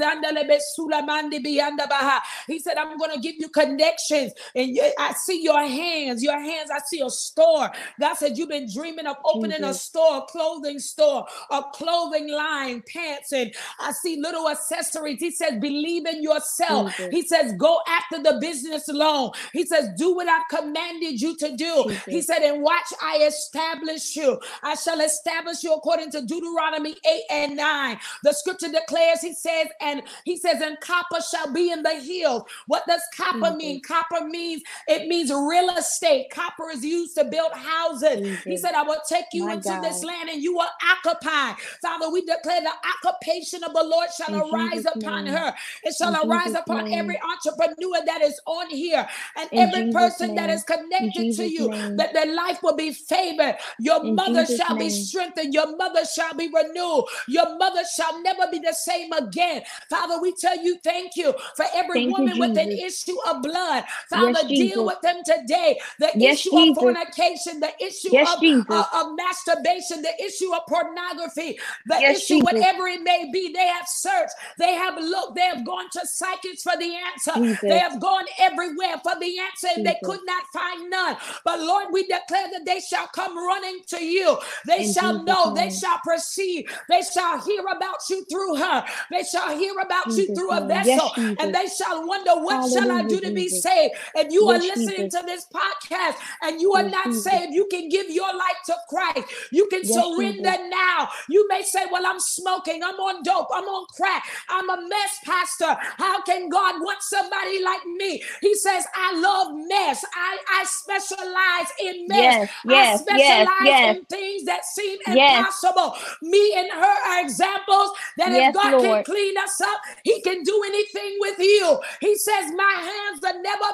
He 2.48 2.60
said, 2.60 2.78
I'm 2.78 2.98
gonna 2.98 3.20
give 3.20 3.36
you 3.38 3.50
connections, 3.50 4.32
and 4.56 4.80
I 4.98 5.14
see 5.14 5.44
your 5.44 5.62
hands, 5.62 6.24
your 6.24 6.40
hands. 6.40 6.72
I 6.74 6.80
see 6.88 7.02
a 7.02 7.10
store. 7.10 7.70
God 8.00 8.14
said 8.16 8.38
you've 8.38 8.50
been 8.50 8.70
dreaming 8.74 9.06
of 9.06 9.18
opening 9.26 9.64
a 9.64 9.74
store, 9.74 10.20
a 10.20 10.22
clothing 10.22 10.80
store, 10.80 11.28
a 11.52 11.62
clothing 11.74 12.32
line, 12.32 12.82
pants, 12.92 13.34
and 13.34 13.54
I 13.80 13.92
see 13.92 14.18
little 14.20 14.50
accessories. 14.50 15.20
He 15.20 15.32
says, 15.32 15.60
believe 15.60 16.06
in 16.06 16.24
yourself. 16.24 16.94
He 17.12 17.28
says, 17.28 17.54
go 17.58 17.80
after 17.88 18.24
the 18.24 18.38
business 18.40 18.88
loan. 18.88 19.32
He 19.52 19.66
says, 19.66 19.90
do 19.98 20.16
what 20.16 20.28
I've 20.30 20.48
commanded 20.50 21.20
you 21.20 21.36
to 21.38 21.56
do. 21.58 21.92
He 22.06 22.22
said, 22.22 22.40
and 22.44 22.62
watch, 22.62 22.94
I 23.02 23.18
establish 23.28 24.16
you. 24.16 24.40
I 24.64 24.76
shall 24.76 25.02
establish 25.02 25.64
you 25.64 25.74
according 25.74 26.12
to 26.12 26.22
Deuteronomy 26.26 26.96
8 27.10 27.24
and 27.32 27.58
9. 27.58 28.00
The 28.24 28.34
scripture 28.34 28.70
declares, 28.72 29.22
he 29.22 29.34
says, 29.34 29.68
and 29.82 30.04
he 30.26 30.38
says, 30.38 30.62
and 30.62 30.80
copper 30.82 31.22
shall 31.22 31.52
be 31.54 31.72
in 31.72 31.84
the 31.84 31.96
hills. 31.96 32.44
What 32.68 32.86
does 32.88 33.02
copper 33.16 33.38
Jesus. 33.40 33.58
mean? 33.58 33.82
Copper 33.82 34.26
means 34.26 34.64
it 34.88 35.08
means 35.08 35.32
real 35.32 35.70
estate. 35.78 36.30
Copper 36.32 36.70
is 36.72 36.84
used 36.86 37.16
to 37.18 37.26
build 37.26 37.54
houses. 37.54 38.22
He 38.46 38.58
said, 38.58 38.74
I 38.74 38.84
will 38.84 39.02
take 39.08 39.26
you 39.34 39.48
My 39.48 39.54
into 39.56 39.70
God. 39.70 39.84
this 39.84 40.04
land 40.04 40.30
and 40.30 40.42
you 40.44 40.54
will 40.56 40.68
occupy. 40.92 41.54
Father, 41.82 42.10
we 42.12 42.22
declare 42.22 42.62
the 42.62 42.72
occupation 43.06 43.64
of 43.64 43.74
the 43.74 43.84
Lord 43.84 44.10
shall 44.18 44.34
In 44.34 44.42
arise 44.52 44.86
upon 44.86 45.28
her. 45.28 45.54
It 45.84 45.96
shall 45.96 46.14
arise 46.16 46.56
upon 46.56 46.86
name. 46.86 47.00
every 47.00 47.20
entrepreneur 47.22 48.06
that 48.06 48.22
is 48.22 48.40
on 48.46 48.70
here 48.70 49.08
and 49.38 49.50
In 49.52 49.60
every 49.60 49.84
Jesus 49.84 49.94
person 49.94 50.28
name. 50.28 50.36
that 50.36 50.50
is 50.50 50.64
connected 50.64 51.32
to 51.34 51.44
you, 51.50 51.70
name. 51.70 51.98
that 51.98 52.14
their 52.14 52.34
life 52.34 52.62
will 52.64 52.76
be 52.76 52.92
favored. 52.94 53.58
Your 53.80 54.04
mother 54.04 54.46
shall 54.46 54.78
be 54.78 54.90
strengthened. 54.90 55.54
Your 55.54 55.76
mother 55.78 56.06
shall 56.06 56.34
be 56.36 56.48
renewed. 56.50 56.99
Your 57.28 57.58
mother 57.58 57.82
shall 57.96 58.22
never 58.22 58.48
be 58.52 58.60
the 58.60 58.74
same 58.74 59.12
again. 59.14 59.64
Father, 59.90 60.20
we 60.22 60.34
tell 60.36 60.58
you 60.62 60.78
thank 60.84 61.16
you 61.16 61.34
for 61.56 61.66
every 61.74 62.02
thank 62.02 62.12
woman 62.12 62.36
you, 62.36 62.40
with 62.40 62.58
an 62.58 62.72
issue 62.72 63.18
of 63.28 63.42
blood. 63.42 63.84
Father, 64.10 64.40
yes, 64.48 64.58
deal 64.58 64.86
with 64.86 65.02
them 65.02 65.18
today. 65.26 65.80
The 66.00 66.12
yes, 66.16 66.40
issue 66.40 66.52
Jesus. 66.52 66.70
of 66.70 66.76
fornication, 66.76 67.60
the 67.60 67.72
issue 67.84 68.10
yes, 68.12 68.34
of, 68.34 68.44
uh, 68.70 68.86
of 68.94 69.16
masturbation, 69.16 70.02
the 70.02 70.14
issue 70.24 70.54
of 70.54 70.62
pornography, 70.68 71.60
the 71.86 72.00
issue, 72.10 72.36
Jesus. 72.36 72.44
whatever 72.44 72.88
it 72.88 73.02
may 73.04 73.30
be, 73.32 73.52
they 73.54 73.68
have 73.68 73.88
searched, 73.88 74.34
they 74.58 74.74
have 74.74 74.98
looked, 74.98 75.36
they 75.36 75.42
have 75.42 75.66
gone 75.66 75.90
to 75.92 76.02
psychics 76.06 76.64
for 76.64 76.76
the 76.78 76.96
answer, 77.14 77.34
they 77.68 77.80
have 77.80 78.00
gone 78.00 78.26
everywhere 78.40 78.98
for 79.04 79.18
the 79.20 79.40
answer, 79.40 79.68
and 79.76 79.86
they 79.86 79.98
could 80.04 80.20
not 80.26 80.44
find 80.54 80.90
none. 80.90 81.18
But 81.46 81.60
Lord, 81.60 81.88
we 81.92 82.04
declare 82.04 82.48
that 82.52 82.66
they 82.66 82.80
shall 82.80 83.08
come 83.08 83.38
running 83.38 83.80
to 83.88 84.04
you, 84.04 84.38
they 84.66 84.84
In 84.84 84.94
shall 84.94 85.24
know, 85.24 85.54
they 85.54 85.70
shall 85.70 86.00
perceive 86.04 86.70
They 86.90 87.02
shall 87.02 87.40
hear 87.42 87.62
about 87.62 88.00
you 88.10 88.26
through 88.26 88.56
her. 88.58 88.86
They 89.12 89.24
shall 89.24 89.58
hear 89.58 89.74
about 89.80 90.06
Jesus, 90.08 90.30
you 90.30 90.36
through 90.36 90.52
a 90.52 90.68
vessel. 90.68 91.12
Yes, 91.16 91.36
and 91.40 91.56
they 91.56 91.68
shall 91.68 92.06
wonder, 92.08 92.36
what 92.36 92.56
Hallelujah, 92.56 92.82
shall 92.82 92.92
I 92.92 93.04
do 93.04 93.20
to 93.22 93.32
be 93.32 93.48
saved? 93.48 93.94
If 94.16 94.32
you 94.34 94.50
yes, 94.52 94.56
are 94.56 94.68
listening 94.68 95.06
Jesus. 95.06 95.20
to 95.20 95.26
this 95.26 95.46
podcast 95.54 96.16
and 96.42 96.60
you 96.60 96.74
are 96.74 96.84
yes, 96.84 96.92
not 96.92 97.06
Jesus. 97.06 97.24
saved, 97.24 97.54
you 97.54 97.68
can 97.70 97.90
give 97.90 98.10
your 98.10 98.34
life 98.34 98.60
to 98.66 98.76
Christ. 98.90 99.28
You 99.52 99.68
can 99.68 99.86
surrender 99.86 100.56
now. 100.70 101.10
You 101.30 101.48
may 101.48 101.62
say, 101.62 101.86
well, 101.92 102.06
I'm 102.06 102.20
smoking. 102.20 102.84
I'm 102.84 102.96
on 102.96 103.24
dope. 103.24 103.50
I'm 103.54 103.66
on 103.66 103.86
crack. 103.96 104.26
I'm 104.50 104.70
a 104.70 104.82
mess 104.88 105.20
pastor. 105.24 105.78
How 105.98 106.22
can 106.24 106.50
God 106.50 106.82
want 106.82 107.02
somebody 107.02 107.64
like 107.64 107.86
me? 107.86 108.24
He 108.42 108.56
says, 108.56 108.86
I 108.96 109.20
love 109.20 109.56
mess. 109.68 110.04
I, 110.14 110.38
I 110.50 110.66
specialize 110.66 111.72
in 111.80 112.08
mess. 112.08 112.20
Yes, 112.20 112.50
yes, 112.66 113.00
I 113.00 113.04
specialize 113.04 113.66
yes, 113.66 113.98
in 113.98 114.06
things 114.06 114.46
that 114.46 114.66
seem 114.66 114.98
impossible. 115.06 115.96
Me 116.22 116.54
and 116.58 116.72
her 116.80 116.98
are 117.12 117.22
examples 117.22 117.92
that 118.18 118.32
if 118.32 118.54
God 118.54 118.72
Lord. 118.72 119.06
can 119.06 119.16
clean 119.16 119.38
us 119.38 119.62
up, 119.62 119.82
he 120.04 120.22
can 120.22 120.44
do 120.44 120.64
anything 120.66 121.18
with 121.20 121.40
you. 121.40 121.80
He 122.02 122.16
says, 122.16 122.52
My 122.56 122.76
hands 122.80 123.24
are 123.24 123.42
never 123.42 123.70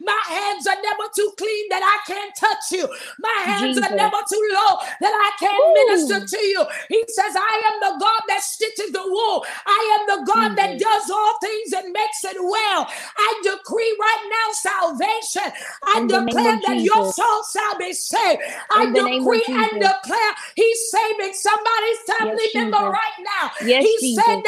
my 0.00 0.22
hands 0.28 0.66
are 0.66 0.80
never 0.82 1.06
too 1.14 1.32
clean 1.36 1.68
that 1.70 1.82
I 1.82 1.98
can't 2.10 2.34
touch 2.36 2.72
you. 2.72 2.88
My 3.18 3.36
hands 3.44 3.76
Jesus. 3.76 3.90
are 3.90 3.96
never 3.96 4.20
too 4.28 4.44
low 4.52 4.76
that 5.00 5.14
I 5.14 5.30
can't 5.38 5.62
Ooh. 5.62 5.74
minister 5.74 6.36
to 6.36 6.42
you. 6.44 6.64
He 6.88 7.04
says, 7.08 7.34
I 7.36 7.54
am 7.72 7.76
the 7.80 7.98
God 8.00 8.22
that 8.28 8.42
stitches 8.42 8.92
the 8.92 9.02
wool. 9.02 9.44
I 9.66 9.98
am 9.98 10.02
the 10.06 10.24
God 10.26 10.56
that 10.56 10.78
does 10.78 11.10
all 11.10 11.38
things 11.40 11.72
and 11.72 11.92
makes 11.92 12.24
it 12.24 12.36
well. 12.40 12.88
I 13.16 13.30
decree 13.42 13.96
right 13.98 14.24
now 14.30 14.46
salvation. 14.52 15.52
I 15.82 16.00
declare 16.06 16.58
that 16.66 16.76
Jesus. 16.76 16.86
your 16.86 17.04
soul 17.12 17.42
shall 17.52 17.78
be 17.78 17.92
saved. 17.92 18.42
I 18.70 18.86
decree 18.94 19.46
and 19.58 19.80
declare 19.80 20.32
he's 20.54 20.90
saving 20.90 21.32
somebody's 21.34 22.00
family 22.06 22.48
yes, 22.52 22.54
member 22.54 22.84
right 22.90 23.18
now. 23.20 23.50
Yes, 23.62 23.84
he 23.84 23.98
Jesus. 24.00 24.24
Oh, 24.26 24.32
said 24.34 24.42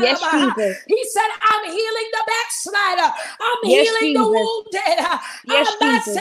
Yes, 0.00 0.20
Jesus. 0.20 0.76
He 0.88 1.04
said, 1.12 1.28
I'm 1.42 1.64
healing 1.70 2.08
the 2.12 2.24
backslider. 2.26 3.14
I'm 3.40 3.58
yes, 3.64 3.86
healing 3.86 4.14
Jesus. 4.14 4.22
the 4.22 4.28
wounded. 4.28 4.98
Yes, 5.44 5.76
Jesus. 5.80 6.18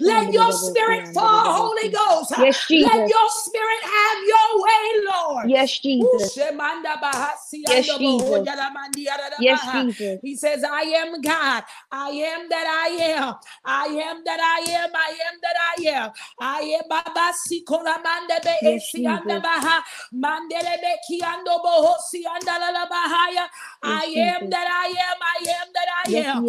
Let 0.00 0.32
your 0.32 0.52
spirit 0.52 1.08
fall, 1.14 1.52
Holy 1.52 1.88
Ghost. 1.90 2.32
Yes, 2.38 2.66
Jesus. 2.66 2.92
Let 2.92 3.08
your 3.08 3.28
spirit 3.30 3.82
have 3.82 4.18
your 4.26 4.62
way, 4.62 4.84
Lord. 5.12 5.50
Yes, 5.50 5.78
Jesus. 5.78 6.36
Yes, 7.66 7.86
Jesus. 7.98 8.48
Yes, 9.38 9.60
Jesus. 9.72 10.20
He 10.22 10.36
says, 10.36 10.64
I 10.64 10.82
am 10.82 11.20
God. 11.20 11.64
I 11.90 12.08
am 12.08 12.48
that 12.48 12.66
I 12.66 12.88
am. 13.18 13.34
I 13.64 13.86
am 13.86 14.22
that 14.24 14.40
I 14.40 14.70
am. 14.72 14.90
I 14.94 15.10
am 15.28 15.38
that 15.42 15.56
I 15.78 15.88
am. 15.88 16.10
I 16.40 16.60
am 16.80 16.88
Baba 16.88 17.32
Sikola 17.34 18.02
Mande 18.02 18.40
Be 18.42 18.78
Esianda 18.78 19.42
Baha 19.42 19.82
Mandele 20.14 20.76
Be 20.80 20.94
Kiando 21.08 21.58
Boho 21.62 21.94
Sianda 22.12 22.58
La 22.58 22.86
Bahaya. 22.86 23.46
I 23.82 24.04
am 24.34 24.50
that 24.50 24.68
I 24.70 24.88
am. 24.88 25.16
I 25.20 25.38
am 25.62 25.68
that 25.74 25.88
I 26.06 26.10
am. 26.28 26.44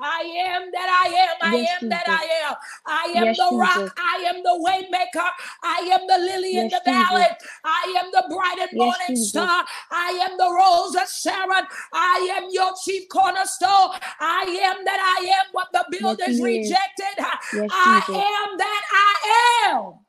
I 0.00 0.22
am 0.48 0.70
that 0.72 0.88
I 1.04 1.08
am. 1.08 1.36
I 1.42 1.56
am 1.76 1.88
that 1.90 2.06
I 2.08 2.24
am. 2.48 2.56
I 2.86 3.14
am 3.18 3.36
the 3.36 3.56
rock. 3.58 3.84
I 3.98 4.24
am 4.28 4.42
the 4.42 4.56
way 4.62 4.86
maker. 4.90 5.28
I 5.62 5.90
am 5.92 6.06
the 6.06 6.18
lily 6.18 6.58
in 6.58 6.70
the 6.70 6.80
valley. 6.84 7.26
I 7.64 7.96
am 8.02 8.10
the 8.12 8.24
bright 8.28 8.58
and 8.60 8.78
morning 8.78 9.16
star. 9.16 9.64
I 9.90 10.26
am 10.30 10.36
the 10.38 10.50
rose 10.50 10.94
of 10.96 11.08
Sharon. 11.10 11.66
I 11.92 12.36
am 12.38 12.48
your 12.52 12.72
chief 12.84 13.08
cornerstone. 13.10 13.90
I 14.20 14.44
am 14.64 14.84
that 14.84 15.00
I 15.20 15.26
am 15.40 15.46
what 15.52 15.68
the 15.72 15.84
builders 15.90 16.40
rejected. 16.42 17.24
I 17.70 18.02
am 18.08 18.58
that 18.58 18.82
I 18.92 19.70
am. 19.72 20.07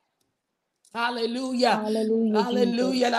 Hallelujah. 0.92 1.82
Hallelujah. 1.84 2.42
Hallelujah. 2.42 3.10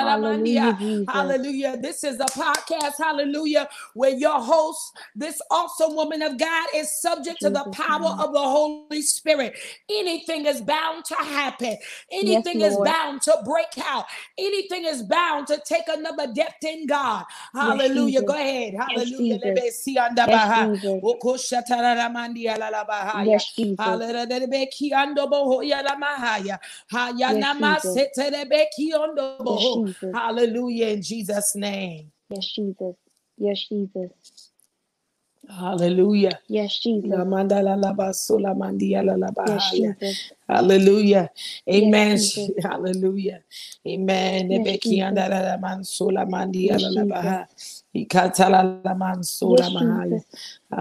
Hallelujah. 0.00 0.76
Hallelujah. 1.06 1.76
This 1.80 2.04
is 2.04 2.20
a 2.20 2.24
podcast, 2.24 2.94
hallelujah, 2.98 3.68
where 3.94 4.10
your 4.10 4.40
host, 4.40 4.96
this 5.14 5.40
awesome 5.50 5.94
woman 5.94 6.22
of 6.22 6.38
God, 6.38 6.68
is 6.74 6.90
subject 7.00 7.40
Jesus 7.40 7.40
to 7.40 7.50
the 7.50 7.70
power 7.70 8.14
of 8.18 8.32
the 8.32 8.40
Holy 8.40 9.02
Spirit. 9.02 9.56
Anything 9.88 10.46
is 10.46 10.60
bound 10.60 11.04
to 11.06 11.14
happen, 11.14 11.76
anything 12.10 12.60
yes, 12.60 12.72
is 12.72 12.78
bound 12.78 13.22
to 13.22 13.36
break 13.44 13.86
out, 13.86 14.06
anything 14.36 14.86
is 14.86 15.02
bound 15.04 15.46
to 15.46 15.60
take 15.64 15.84
another 15.88 16.32
depth 16.32 16.64
in 16.64 16.86
God. 16.86 17.24
Hallelujah. 17.54 18.20
Yes, 18.20 18.26
Go 18.26 18.34
ahead. 18.34 18.74
Hallelujah. 18.74 19.38
Yes, 23.26 23.54
Jesus. 23.54 23.76
Hallelujah. 23.78 24.06
Hallelujah 30.14 30.88
in 30.88 31.02
Jesus' 31.02 31.54
name. 31.54 32.12
Yes, 32.30 32.52
Jesus. 32.54 32.96
Yes, 33.38 33.68
Jesus. 33.68 34.10
Hallelujah. 35.48 36.38
Yes, 36.48 36.80
Jesus. 36.80 37.10
Yes, 39.46 39.70
Jesus. 39.70 40.32
Hallelujah. 40.48 41.30
Amen. 41.68 42.18
Hallelujah. 42.62 43.42
Amen. 43.86 44.52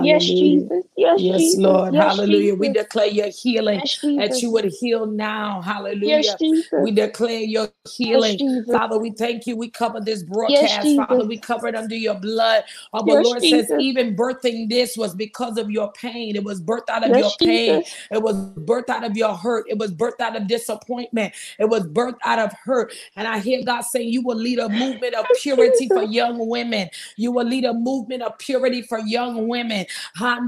Yes, 0.04 0.26
Jesus. 0.26 0.84
Yes, 0.98 1.22
yes 1.22 1.58
Lord. 1.58 1.94
Yes, 1.94 2.18
Hallelujah. 2.18 2.42
Jesus. 2.42 2.60
We 2.60 2.70
declare 2.70 3.08
your 3.08 3.30
healing 3.30 3.82
yes, 3.84 3.94
that 4.18 4.42
you 4.42 4.52
would 4.52 4.66
heal 4.66 5.06
now. 5.06 5.62
Hallelujah. 5.62 6.38
We 6.82 6.92
declare 6.92 7.42
your 7.42 7.70
healing. 7.96 8.66
Father, 8.72 8.98
we 8.98 9.12
thank 9.12 9.48
you. 9.48 9.56
We 9.56 9.70
cover 9.70 10.02
this 10.02 10.24
broadcast. 10.24 10.96
Father, 10.96 11.26
we 11.26 11.38
cover 11.38 11.68
it 11.68 11.76
under 11.76 11.96
your 11.96 12.16
blood. 12.16 12.64
Oh, 12.94 13.04
but 13.04 13.24
Lord 13.24 13.42
Jesus. 13.42 13.70
says, 13.70 13.80
even 13.80 14.16
birthing 14.16 14.70
this 14.70 14.98
was 14.98 15.16
because 15.16 15.58
of 15.58 15.72
your 15.72 15.92
pain. 15.94 16.36
It 16.36 16.44
was 16.44 16.62
birthed 16.62 16.90
out 16.90 17.10
of 17.10 17.16
your 17.18 17.32
pain. 17.40 17.84
It 18.12 18.22
was 18.22 18.36
birthed 18.36 18.90
out 18.90 19.04
of 19.04 19.16
your 19.16 19.36
hurt. 19.36 19.55
It 19.68 19.78
was 19.78 19.92
birthed 19.92 20.20
out 20.20 20.36
of 20.36 20.48
disappointment. 20.48 21.34
It 21.60 21.66
was 21.66 21.84
birthed 21.84 22.20
out 22.24 22.40
of 22.40 22.54
hurt. 22.54 22.94
And 23.16 23.28
I 23.28 23.40
hear 23.40 23.64
God 23.64 23.82
saying, 23.82 24.10
You 24.10 24.22
will 24.22 24.38
lead 24.38 24.60
a 24.60 24.70
movement 24.70 25.16
of 25.16 25.26
purity 25.42 25.88
for 25.88 26.04
young 26.04 26.48
women. 26.48 26.90
You 27.16 27.32
will 27.32 27.46
lead 27.46 27.66
a 27.66 27.74
movement 27.74 28.24
of 28.24 28.38
purity 28.38 28.82
for 28.82 29.00
young 29.00 29.48
women. 29.48 29.86
Father, 30.16 30.46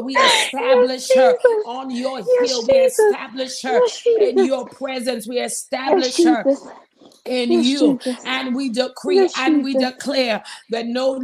we 0.00 0.14
establish 0.14 1.14
her 1.14 1.38
on 1.64 1.90
your 1.90 2.18
hill. 2.18 2.66
We 2.68 2.78
establish 2.78 3.62
her 3.62 3.82
in 4.20 4.38
your 4.38 4.68
presence. 4.68 5.26
We 5.26 5.40
establish 5.40 6.22
her 6.24 6.44
in 7.24 7.50
yes, 7.52 7.66
you. 7.66 7.98
Jesus. 8.04 8.24
And 8.24 8.54
we 8.54 8.68
decree 8.68 9.16
yes, 9.16 9.34
and 9.38 9.62
we 9.62 9.74
declare 9.74 10.42
that 10.70 10.86
no 10.86 11.18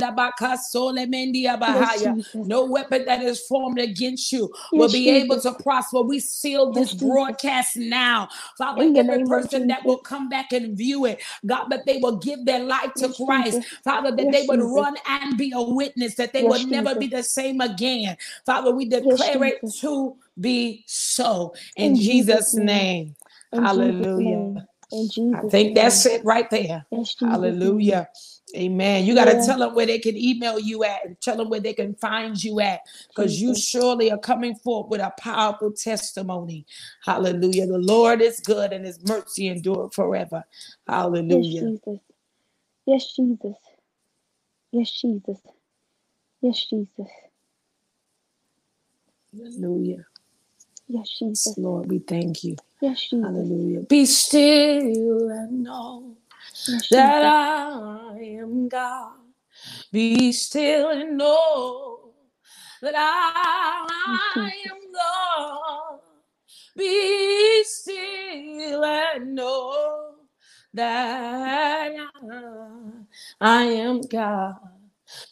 yes, 2.02 2.34
no 2.34 2.64
weapon 2.64 3.04
that 3.06 3.22
is 3.22 3.40
formed 3.46 3.78
against 3.78 4.32
you 4.32 4.52
will 4.72 4.88
be 4.88 5.10
able 5.10 5.40
to 5.40 5.52
prosper. 5.54 6.02
We 6.02 6.20
seal 6.20 6.72
this 6.72 6.92
broadcast 6.92 7.76
now. 7.76 8.28
Father, 8.58 8.82
in 8.82 8.96
every 8.96 9.24
person 9.24 9.66
that 9.68 9.84
will 9.84 9.98
come 9.98 10.28
back 10.28 10.52
and 10.52 10.76
view 10.76 11.06
it, 11.06 11.22
God, 11.44 11.68
that 11.70 11.86
they 11.86 11.98
will 11.98 12.16
give 12.16 12.44
their 12.44 12.62
life 12.62 12.94
to 12.94 13.12
Christ. 13.24 13.60
Father, 13.84 14.14
that 14.16 14.30
they 14.30 14.46
would 14.46 14.60
run 14.60 14.96
and 15.08 15.36
be 15.36 15.52
a 15.54 15.62
witness, 15.62 16.14
that 16.16 16.32
they 16.32 16.44
would 16.44 16.66
never 16.68 16.94
be 16.94 17.06
the 17.06 17.22
same 17.22 17.60
again. 17.60 18.16
Father, 18.44 18.70
we 18.74 18.86
declare 18.86 19.44
it 19.44 19.60
to 19.80 20.16
be 20.40 20.84
so 20.86 21.54
in, 21.76 21.92
in 21.92 21.96
Jesus' 21.96 22.54
name. 22.54 22.66
name. 22.66 23.16
Hallelujah. 23.52 24.68
In 24.92 25.08
Jesus 25.08 25.34
I 25.34 25.42
think 25.48 25.66
name. 25.66 25.74
that's 25.74 26.06
it 26.06 26.24
right 26.24 26.48
there. 26.50 26.86
Hallelujah. 27.20 28.08
Amen. 28.56 29.04
You 29.04 29.14
got 29.14 29.24
to 29.24 29.32
yeah. 29.32 29.44
tell 29.44 29.58
them 29.58 29.74
where 29.74 29.86
they 29.86 29.98
can 29.98 30.16
email 30.16 30.58
you 30.58 30.84
at 30.84 31.04
and 31.04 31.20
tell 31.20 31.36
them 31.36 31.48
where 31.50 31.60
they 31.60 31.74
can 31.74 31.94
find 31.94 32.42
you 32.42 32.60
at 32.60 32.80
because 33.08 33.40
you 33.40 33.54
surely 33.54 34.12
are 34.12 34.18
coming 34.18 34.54
forth 34.54 34.88
with 34.88 35.00
a 35.00 35.12
powerful 35.18 35.72
testimony. 35.72 36.64
Hallelujah. 37.04 37.66
The 37.66 37.78
Lord 37.78 38.22
is 38.22 38.40
good 38.40 38.72
and 38.72 38.86
his 38.86 39.04
mercy 39.06 39.48
endure 39.48 39.90
forever. 39.92 40.44
Hallelujah. 40.86 41.42
Yes, 41.42 41.60
Jesus. 41.60 42.00
Yes, 42.86 43.16
Jesus. 43.16 43.56
Yes, 44.72 44.90
Jesus. 44.92 45.40
Yes, 46.40 46.66
Jesus. 46.70 47.08
Hallelujah. 49.36 50.06
Yes, 50.88 51.10
Jesus. 51.18 51.58
Lord, 51.58 51.90
we 51.90 52.00
thank 52.00 52.44
you. 52.44 52.56
Yes, 52.80 53.00
Jesus. 53.10 53.24
Hallelujah. 53.24 53.80
Be 53.82 54.06
still 54.06 55.30
and 55.30 55.64
know 55.64 56.16
yes, 56.66 56.88
that 56.90 57.24
I 57.24 58.18
am 58.40 58.68
God. 58.68 59.18
Be 59.92 60.32
still 60.32 60.90
and 60.90 61.18
know 61.18 62.12
that 62.82 62.94
I 62.96 64.52
am 64.68 64.92
God. 64.92 66.00
Be 66.76 67.64
still 67.64 68.84
and 68.84 69.34
know 69.34 70.14
that 70.74 71.94
I 73.40 73.62
am 73.64 74.02
God. 74.02 74.56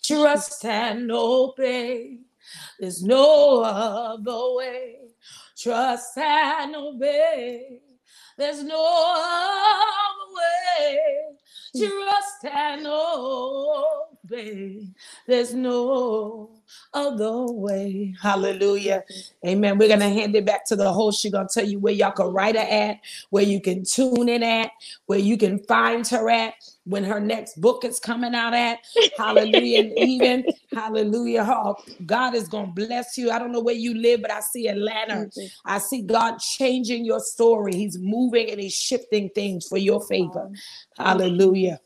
Trust 0.05 0.64
and 0.67 1.11
obey. 1.12 2.21
There's 2.81 3.03
no 3.05 3.62
other 3.62 4.55
way. 4.57 5.04
Trust 5.64 6.18
and 6.18 6.77
obey. 6.77 7.81
There's 8.37 8.62
no 8.62 9.14
other 9.16 10.35
way. 10.37 10.98
Hmm. 11.74 11.81
Trust 11.81 12.44
and 12.55 12.87
obey. 12.87 14.24
Babe, 14.27 14.89
there's 15.27 15.55
no 15.55 16.51
other 16.95 17.45
way. 17.53 18.15
Hallelujah. 18.23 19.05
Amen. 19.47 19.79
We're 19.79 19.89
going 19.89 20.01
to 20.01 20.09
hand 20.09 20.37
it 20.37 20.47
back 20.47 20.65
to 20.67 20.77
the 20.77 20.93
host. 20.93 21.21
She's 21.21 21.33
going 21.33 21.49
to 21.49 21.55
tell 21.55 21.69
you 21.69 21.79
where 21.79 21.93
y'all 21.93 22.13
can 22.13 22.29
write 22.29 22.57
her 22.57 22.63
at, 22.63 23.01
where 23.31 23.45
you 23.45 23.61
can 23.61 23.85
tune 23.85 24.29
in 24.31 24.43
at, 24.43 24.71
where 25.07 25.19
you 25.19 25.37
can 25.37 25.59
find 25.65 26.07
her 26.09 26.31
at 26.31 26.55
when 26.85 27.05
her 27.05 27.21
next 27.21 27.61
book 27.61 27.85
is 27.85 28.01
coming 28.01 28.35
out 28.35 28.55
at. 28.55 28.79
Hallelujah. 29.19 29.81
and 29.81 29.93
even, 29.99 30.47
hallelujah. 30.73 31.47
Oh, 31.49 31.77
God 32.07 32.35
is 32.35 32.49
going 32.49 32.69
to 32.75 32.87
bless 32.87 33.19
you. 33.19 33.31
I 33.31 33.39
don't 33.39 33.53
know 33.53 33.63
where 33.63 33.75
you 33.75 33.95
live, 33.95 34.23
but 34.23 34.31
I 34.31 34.41
see 34.41 34.69
Atlanta. 34.69 35.29
I 35.67 35.79
see 35.79 36.03
God 36.03 36.39
changing 36.39 37.05
your 37.05 37.21
story. 37.21 37.75
He's 37.75 37.99
moving 37.99 38.51
and 38.51 38.61
he's 38.61 38.75
shifting 38.75 39.31
things 39.35 39.67
for 39.69 39.79
your 39.79 40.01
favor. 40.07 40.51
Hallelujah. 40.99 41.81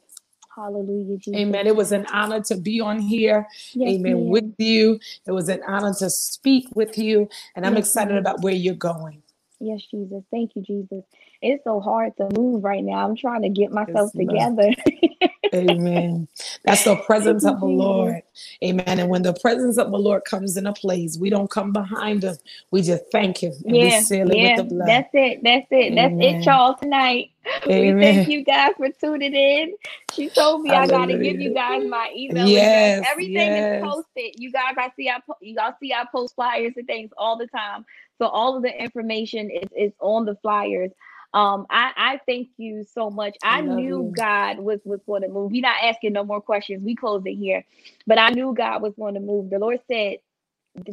Hallelujah. 0.59 1.19
Jesus. 1.19 1.35
Amen. 1.37 1.67
It 1.69 1.77
was 1.77 1.93
an 1.93 2.07
honor 2.13 2.41
to 2.43 2.57
be 2.57 2.81
on 2.81 3.01
here. 3.01 3.47
Yes, 3.75 4.01
Amen. 4.01 4.13
ma'am. 4.15 4.29
With 4.29 4.55
you. 4.59 5.01
It 5.27 5.33
was 5.33 5.49
an 5.49 5.63
honor 5.69 5.95
to 6.01 6.11
speak 6.11 6.67
with 6.75 6.99
you. 6.99 7.29
And 7.57 7.67
I'm 7.67 7.77
Yes, 7.77 7.87
excited 7.87 8.15
ma'am. 8.15 8.23
about 8.23 8.43
where 8.43 8.55
you're 8.55 8.75
going. 8.75 9.23
Yes, 9.61 9.83
Jesus. 9.91 10.25
Thank 10.31 10.57
you, 10.57 10.63
Jesus. 10.63 11.05
It's 11.41 11.63
so 11.65 11.81
hard 11.81 12.17
to 12.17 12.29
move 12.37 12.65
right 12.65 12.83
now. 12.83 13.07
I'm 13.07 13.17
trying 13.17 13.43
to 13.43 13.49
get 13.49 13.71
myself 13.71 14.11
Yes, 14.15 14.27
together. 14.27 14.75
Amen. 15.55 16.29
That's 16.65 16.85
the 16.85 16.97
presence 16.97 17.45
of 17.45 17.61
the 17.61 17.67
Lord. 17.67 18.23
Amen. 18.63 18.99
And 18.99 19.09
when 19.09 19.23
the 19.23 19.33
presence 19.35 19.79
of 19.79 19.91
the 19.91 19.97
Lord 19.97 20.25
comes 20.25 20.57
in 20.57 20.67
a 20.67 20.73
place, 20.73 21.17
we 21.17 21.31
don't 21.31 21.51
come 21.51 21.73
behind 21.73 22.25
us. 22.25 22.39
We 22.71 22.83
just 22.83 23.05
thank 23.11 23.39
him 23.39 23.53
and 23.65 23.73
we 23.73 23.89
yeah, 23.89 24.03
it 24.11 24.11
yeah. 24.11 24.25
with 24.25 24.57
the 24.57 24.65
blood. 24.65 24.89
That's 24.89 25.11
it. 25.15 25.41
That's 25.43 25.67
it. 25.71 25.95
That's 25.95 26.13
Amen. 26.13 26.41
it, 26.41 26.45
y'all, 26.45 26.75
tonight. 26.75 27.31
We 27.67 27.93
thank 27.93 28.29
you 28.29 28.45
guys 28.45 28.73
for 28.77 28.91
tuning 28.91 29.35
in. 29.35 29.75
She 30.13 30.29
told 30.29 30.61
me 30.61 30.71
I 30.71 30.87
gotta 30.87 31.17
give 31.17 31.41
you 31.41 31.55
guys 31.55 31.83
my 31.89 32.13
email 32.15 32.47
Yes, 32.47 32.99
address. 32.99 33.11
Everything 33.11 33.57
yes. 33.57 33.77
is 33.77 33.83
posted. 33.83 34.35
You 34.37 34.53
guys, 34.53 34.75
I 34.77 34.91
see 34.97 35.09
I 35.09 35.19
po- 35.27 35.39
you 35.41 35.57
all 35.59 35.75
see 35.81 35.95
I 35.95 36.05
post 36.13 36.35
flyers 36.35 36.75
and 36.77 36.87
things 36.87 37.11
all 37.17 37.39
the 37.39 37.47
time. 37.47 37.87
So 38.19 38.27
all 38.27 38.55
of 38.57 38.63
the 38.63 38.83
information 38.83 39.51
is, 39.51 39.69
is 39.75 39.93
on 40.01 40.27
the 40.27 40.35
flyers. 40.37 40.91
Um, 41.35 41.67
I, 41.71 41.93
I 41.97 42.21
thank 42.27 42.49
you 42.59 42.85
so 42.95 43.11
much. 43.11 43.37
I, 43.43 43.59
I 43.59 43.63
knew 43.63 44.11
you. 44.11 44.13
God 44.17 44.59
was 44.59 44.81
was 44.85 45.01
going 45.07 45.23
to 45.23 45.29
move. 45.29 45.53
We're 45.53 45.63
not 45.63 45.77
asking 45.85 46.15
no 46.15 46.25
more 46.25 46.41
questions. 46.41 46.83
We 46.85 46.97
close 46.97 47.23
it 47.27 47.35
here, 47.37 47.65
but 48.07 48.19
I 48.19 48.31
knew 48.31 48.55
God 48.55 48.83
was 48.83 48.95
going 48.95 49.15
to 49.15 49.21
move. 49.21 49.51
The 49.51 49.59
Lord 49.59 49.81
said 49.91 50.19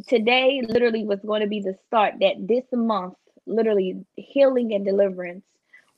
today 0.08 0.62
literally 0.68 1.04
was 1.04 1.20
going 1.20 1.42
to 1.42 1.48
be 1.48 1.60
the 1.60 1.76
start 1.86 2.14
that 2.20 2.46
this 2.46 2.64
month, 2.72 3.14
literally 3.46 4.04
healing 4.16 4.74
and 4.74 4.84
deliverance 4.84 5.44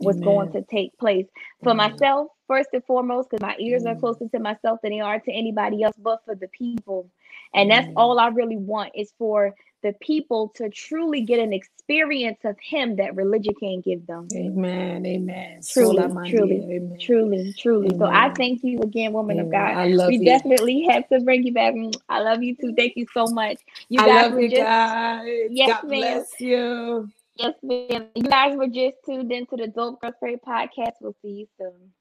was 0.00 0.20
going 0.20 0.48
to 0.50 0.62
take 0.62 0.96
place 0.98 1.26
for 1.62 1.74
Amen. 1.74 1.90
myself 1.90 2.28
first 2.48 2.70
and 2.72 2.84
foremost 2.84 3.30
because 3.30 3.42
my 3.42 3.56
ears 3.60 3.86
are 3.86 3.96
Mm. 3.96 4.00
closer 4.00 4.28
to 4.28 4.38
myself 4.38 4.80
than 4.82 4.92
they 4.92 5.00
are 5.00 5.20
to 5.20 5.32
anybody 5.32 5.82
else 5.82 5.96
but 5.98 6.24
for 6.24 6.34
the 6.34 6.48
people 6.48 7.10
and 7.54 7.70
that's 7.70 7.88
all 7.96 8.18
i 8.18 8.28
really 8.28 8.56
want 8.56 8.92
is 8.94 9.12
for 9.18 9.54
the 9.82 9.92
people 10.00 10.48
to 10.56 10.68
truly 10.70 11.20
get 11.22 11.38
an 11.38 11.52
experience 11.52 12.38
of 12.44 12.56
him 12.60 12.96
that 12.96 13.14
religion 13.14 13.54
can't 13.60 13.84
give 13.84 14.06
them 14.06 14.28
Amen. 14.34 15.06
Amen. 15.06 15.60
Truly, 15.68 15.96
Sola 15.98 16.28
truly, 16.28 16.62
Amen. 16.76 16.98
truly 17.00 17.54
truly 17.58 17.96
so 17.96 18.04
i 18.06 18.30
thank 18.34 18.62
you 18.62 18.80
again 18.80 19.12
woman 19.12 19.38
of 19.40 19.50
god 19.50 19.74
I 19.76 19.86
love 19.88 20.08
we 20.08 20.18
you. 20.18 20.24
definitely 20.24 20.86
have 20.90 21.08
to 21.08 21.20
bring 21.20 21.46
you 21.46 21.52
back 21.52 21.74
i 22.08 22.20
love 22.20 22.42
you 22.42 22.56
too 22.56 22.74
thank 22.76 22.96
you 22.96 23.06
so 23.14 23.26
much 23.26 23.58
you 23.88 24.00
I 24.00 24.06
guys 24.06 24.22
love 24.24 24.32
were 24.34 24.40
you 24.40 24.50
just 24.50 24.62
guys. 24.62 25.48
Yes, 25.50 25.68
God 25.68 25.88
ma'am. 25.88 26.00
bless 26.00 26.40
you. 26.40 27.08
yes 27.36 27.54
ma'am 27.62 28.06
you 28.14 28.22
guys 28.24 28.56
were 28.56 28.68
just 28.68 28.96
tuned 29.06 29.32
into 29.32 29.56
the 29.56 29.68
dope 29.68 30.00
girls 30.00 30.14
pray 30.18 30.36
podcast 30.36 30.92
we'll 31.00 31.16
see 31.22 31.28
you 31.30 31.46
soon 31.58 31.92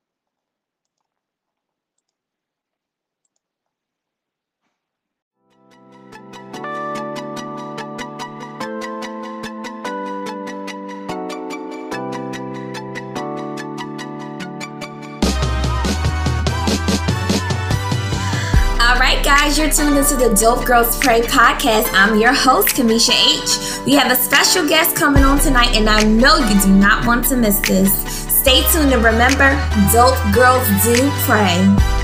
guys, 19.48 19.58
you're 19.58 19.70
tuned 19.70 19.98
into 19.98 20.16
the 20.16 20.36
Dope 20.36 20.66
Girls 20.66 21.00
Pray 21.00 21.22
podcast. 21.22 21.90
I'm 21.94 22.20
your 22.20 22.34
host, 22.34 22.70
Kamisha 22.70 23.14
H. 23.14 23.86
We 23.86 23.94
have 23.94 24.12
a 24.12 24.16
special 24.16 24.68
guest 24.68 24.94
coming 24.96 25.24
on 25.24 25.40
tonight, 25.40 25.74
and 25.76 25.90
I 25.90 26.04
know 26.04 26.36
you 26.38 26.62
do 26.62 26.70
not 26.70 27.06
want 27.06 27.26
to 27.28 27.38
miss 27.38 27.60
this. 27.60 27.94
Stay 28.42 28.62
tuned 28.72 28.92
and 28.92 29.04
remember, 29.04 29.56
Dope 29.94 30.18
Girls 30.34 30.68
do 30.84 31.10
pray. 31.26 31.97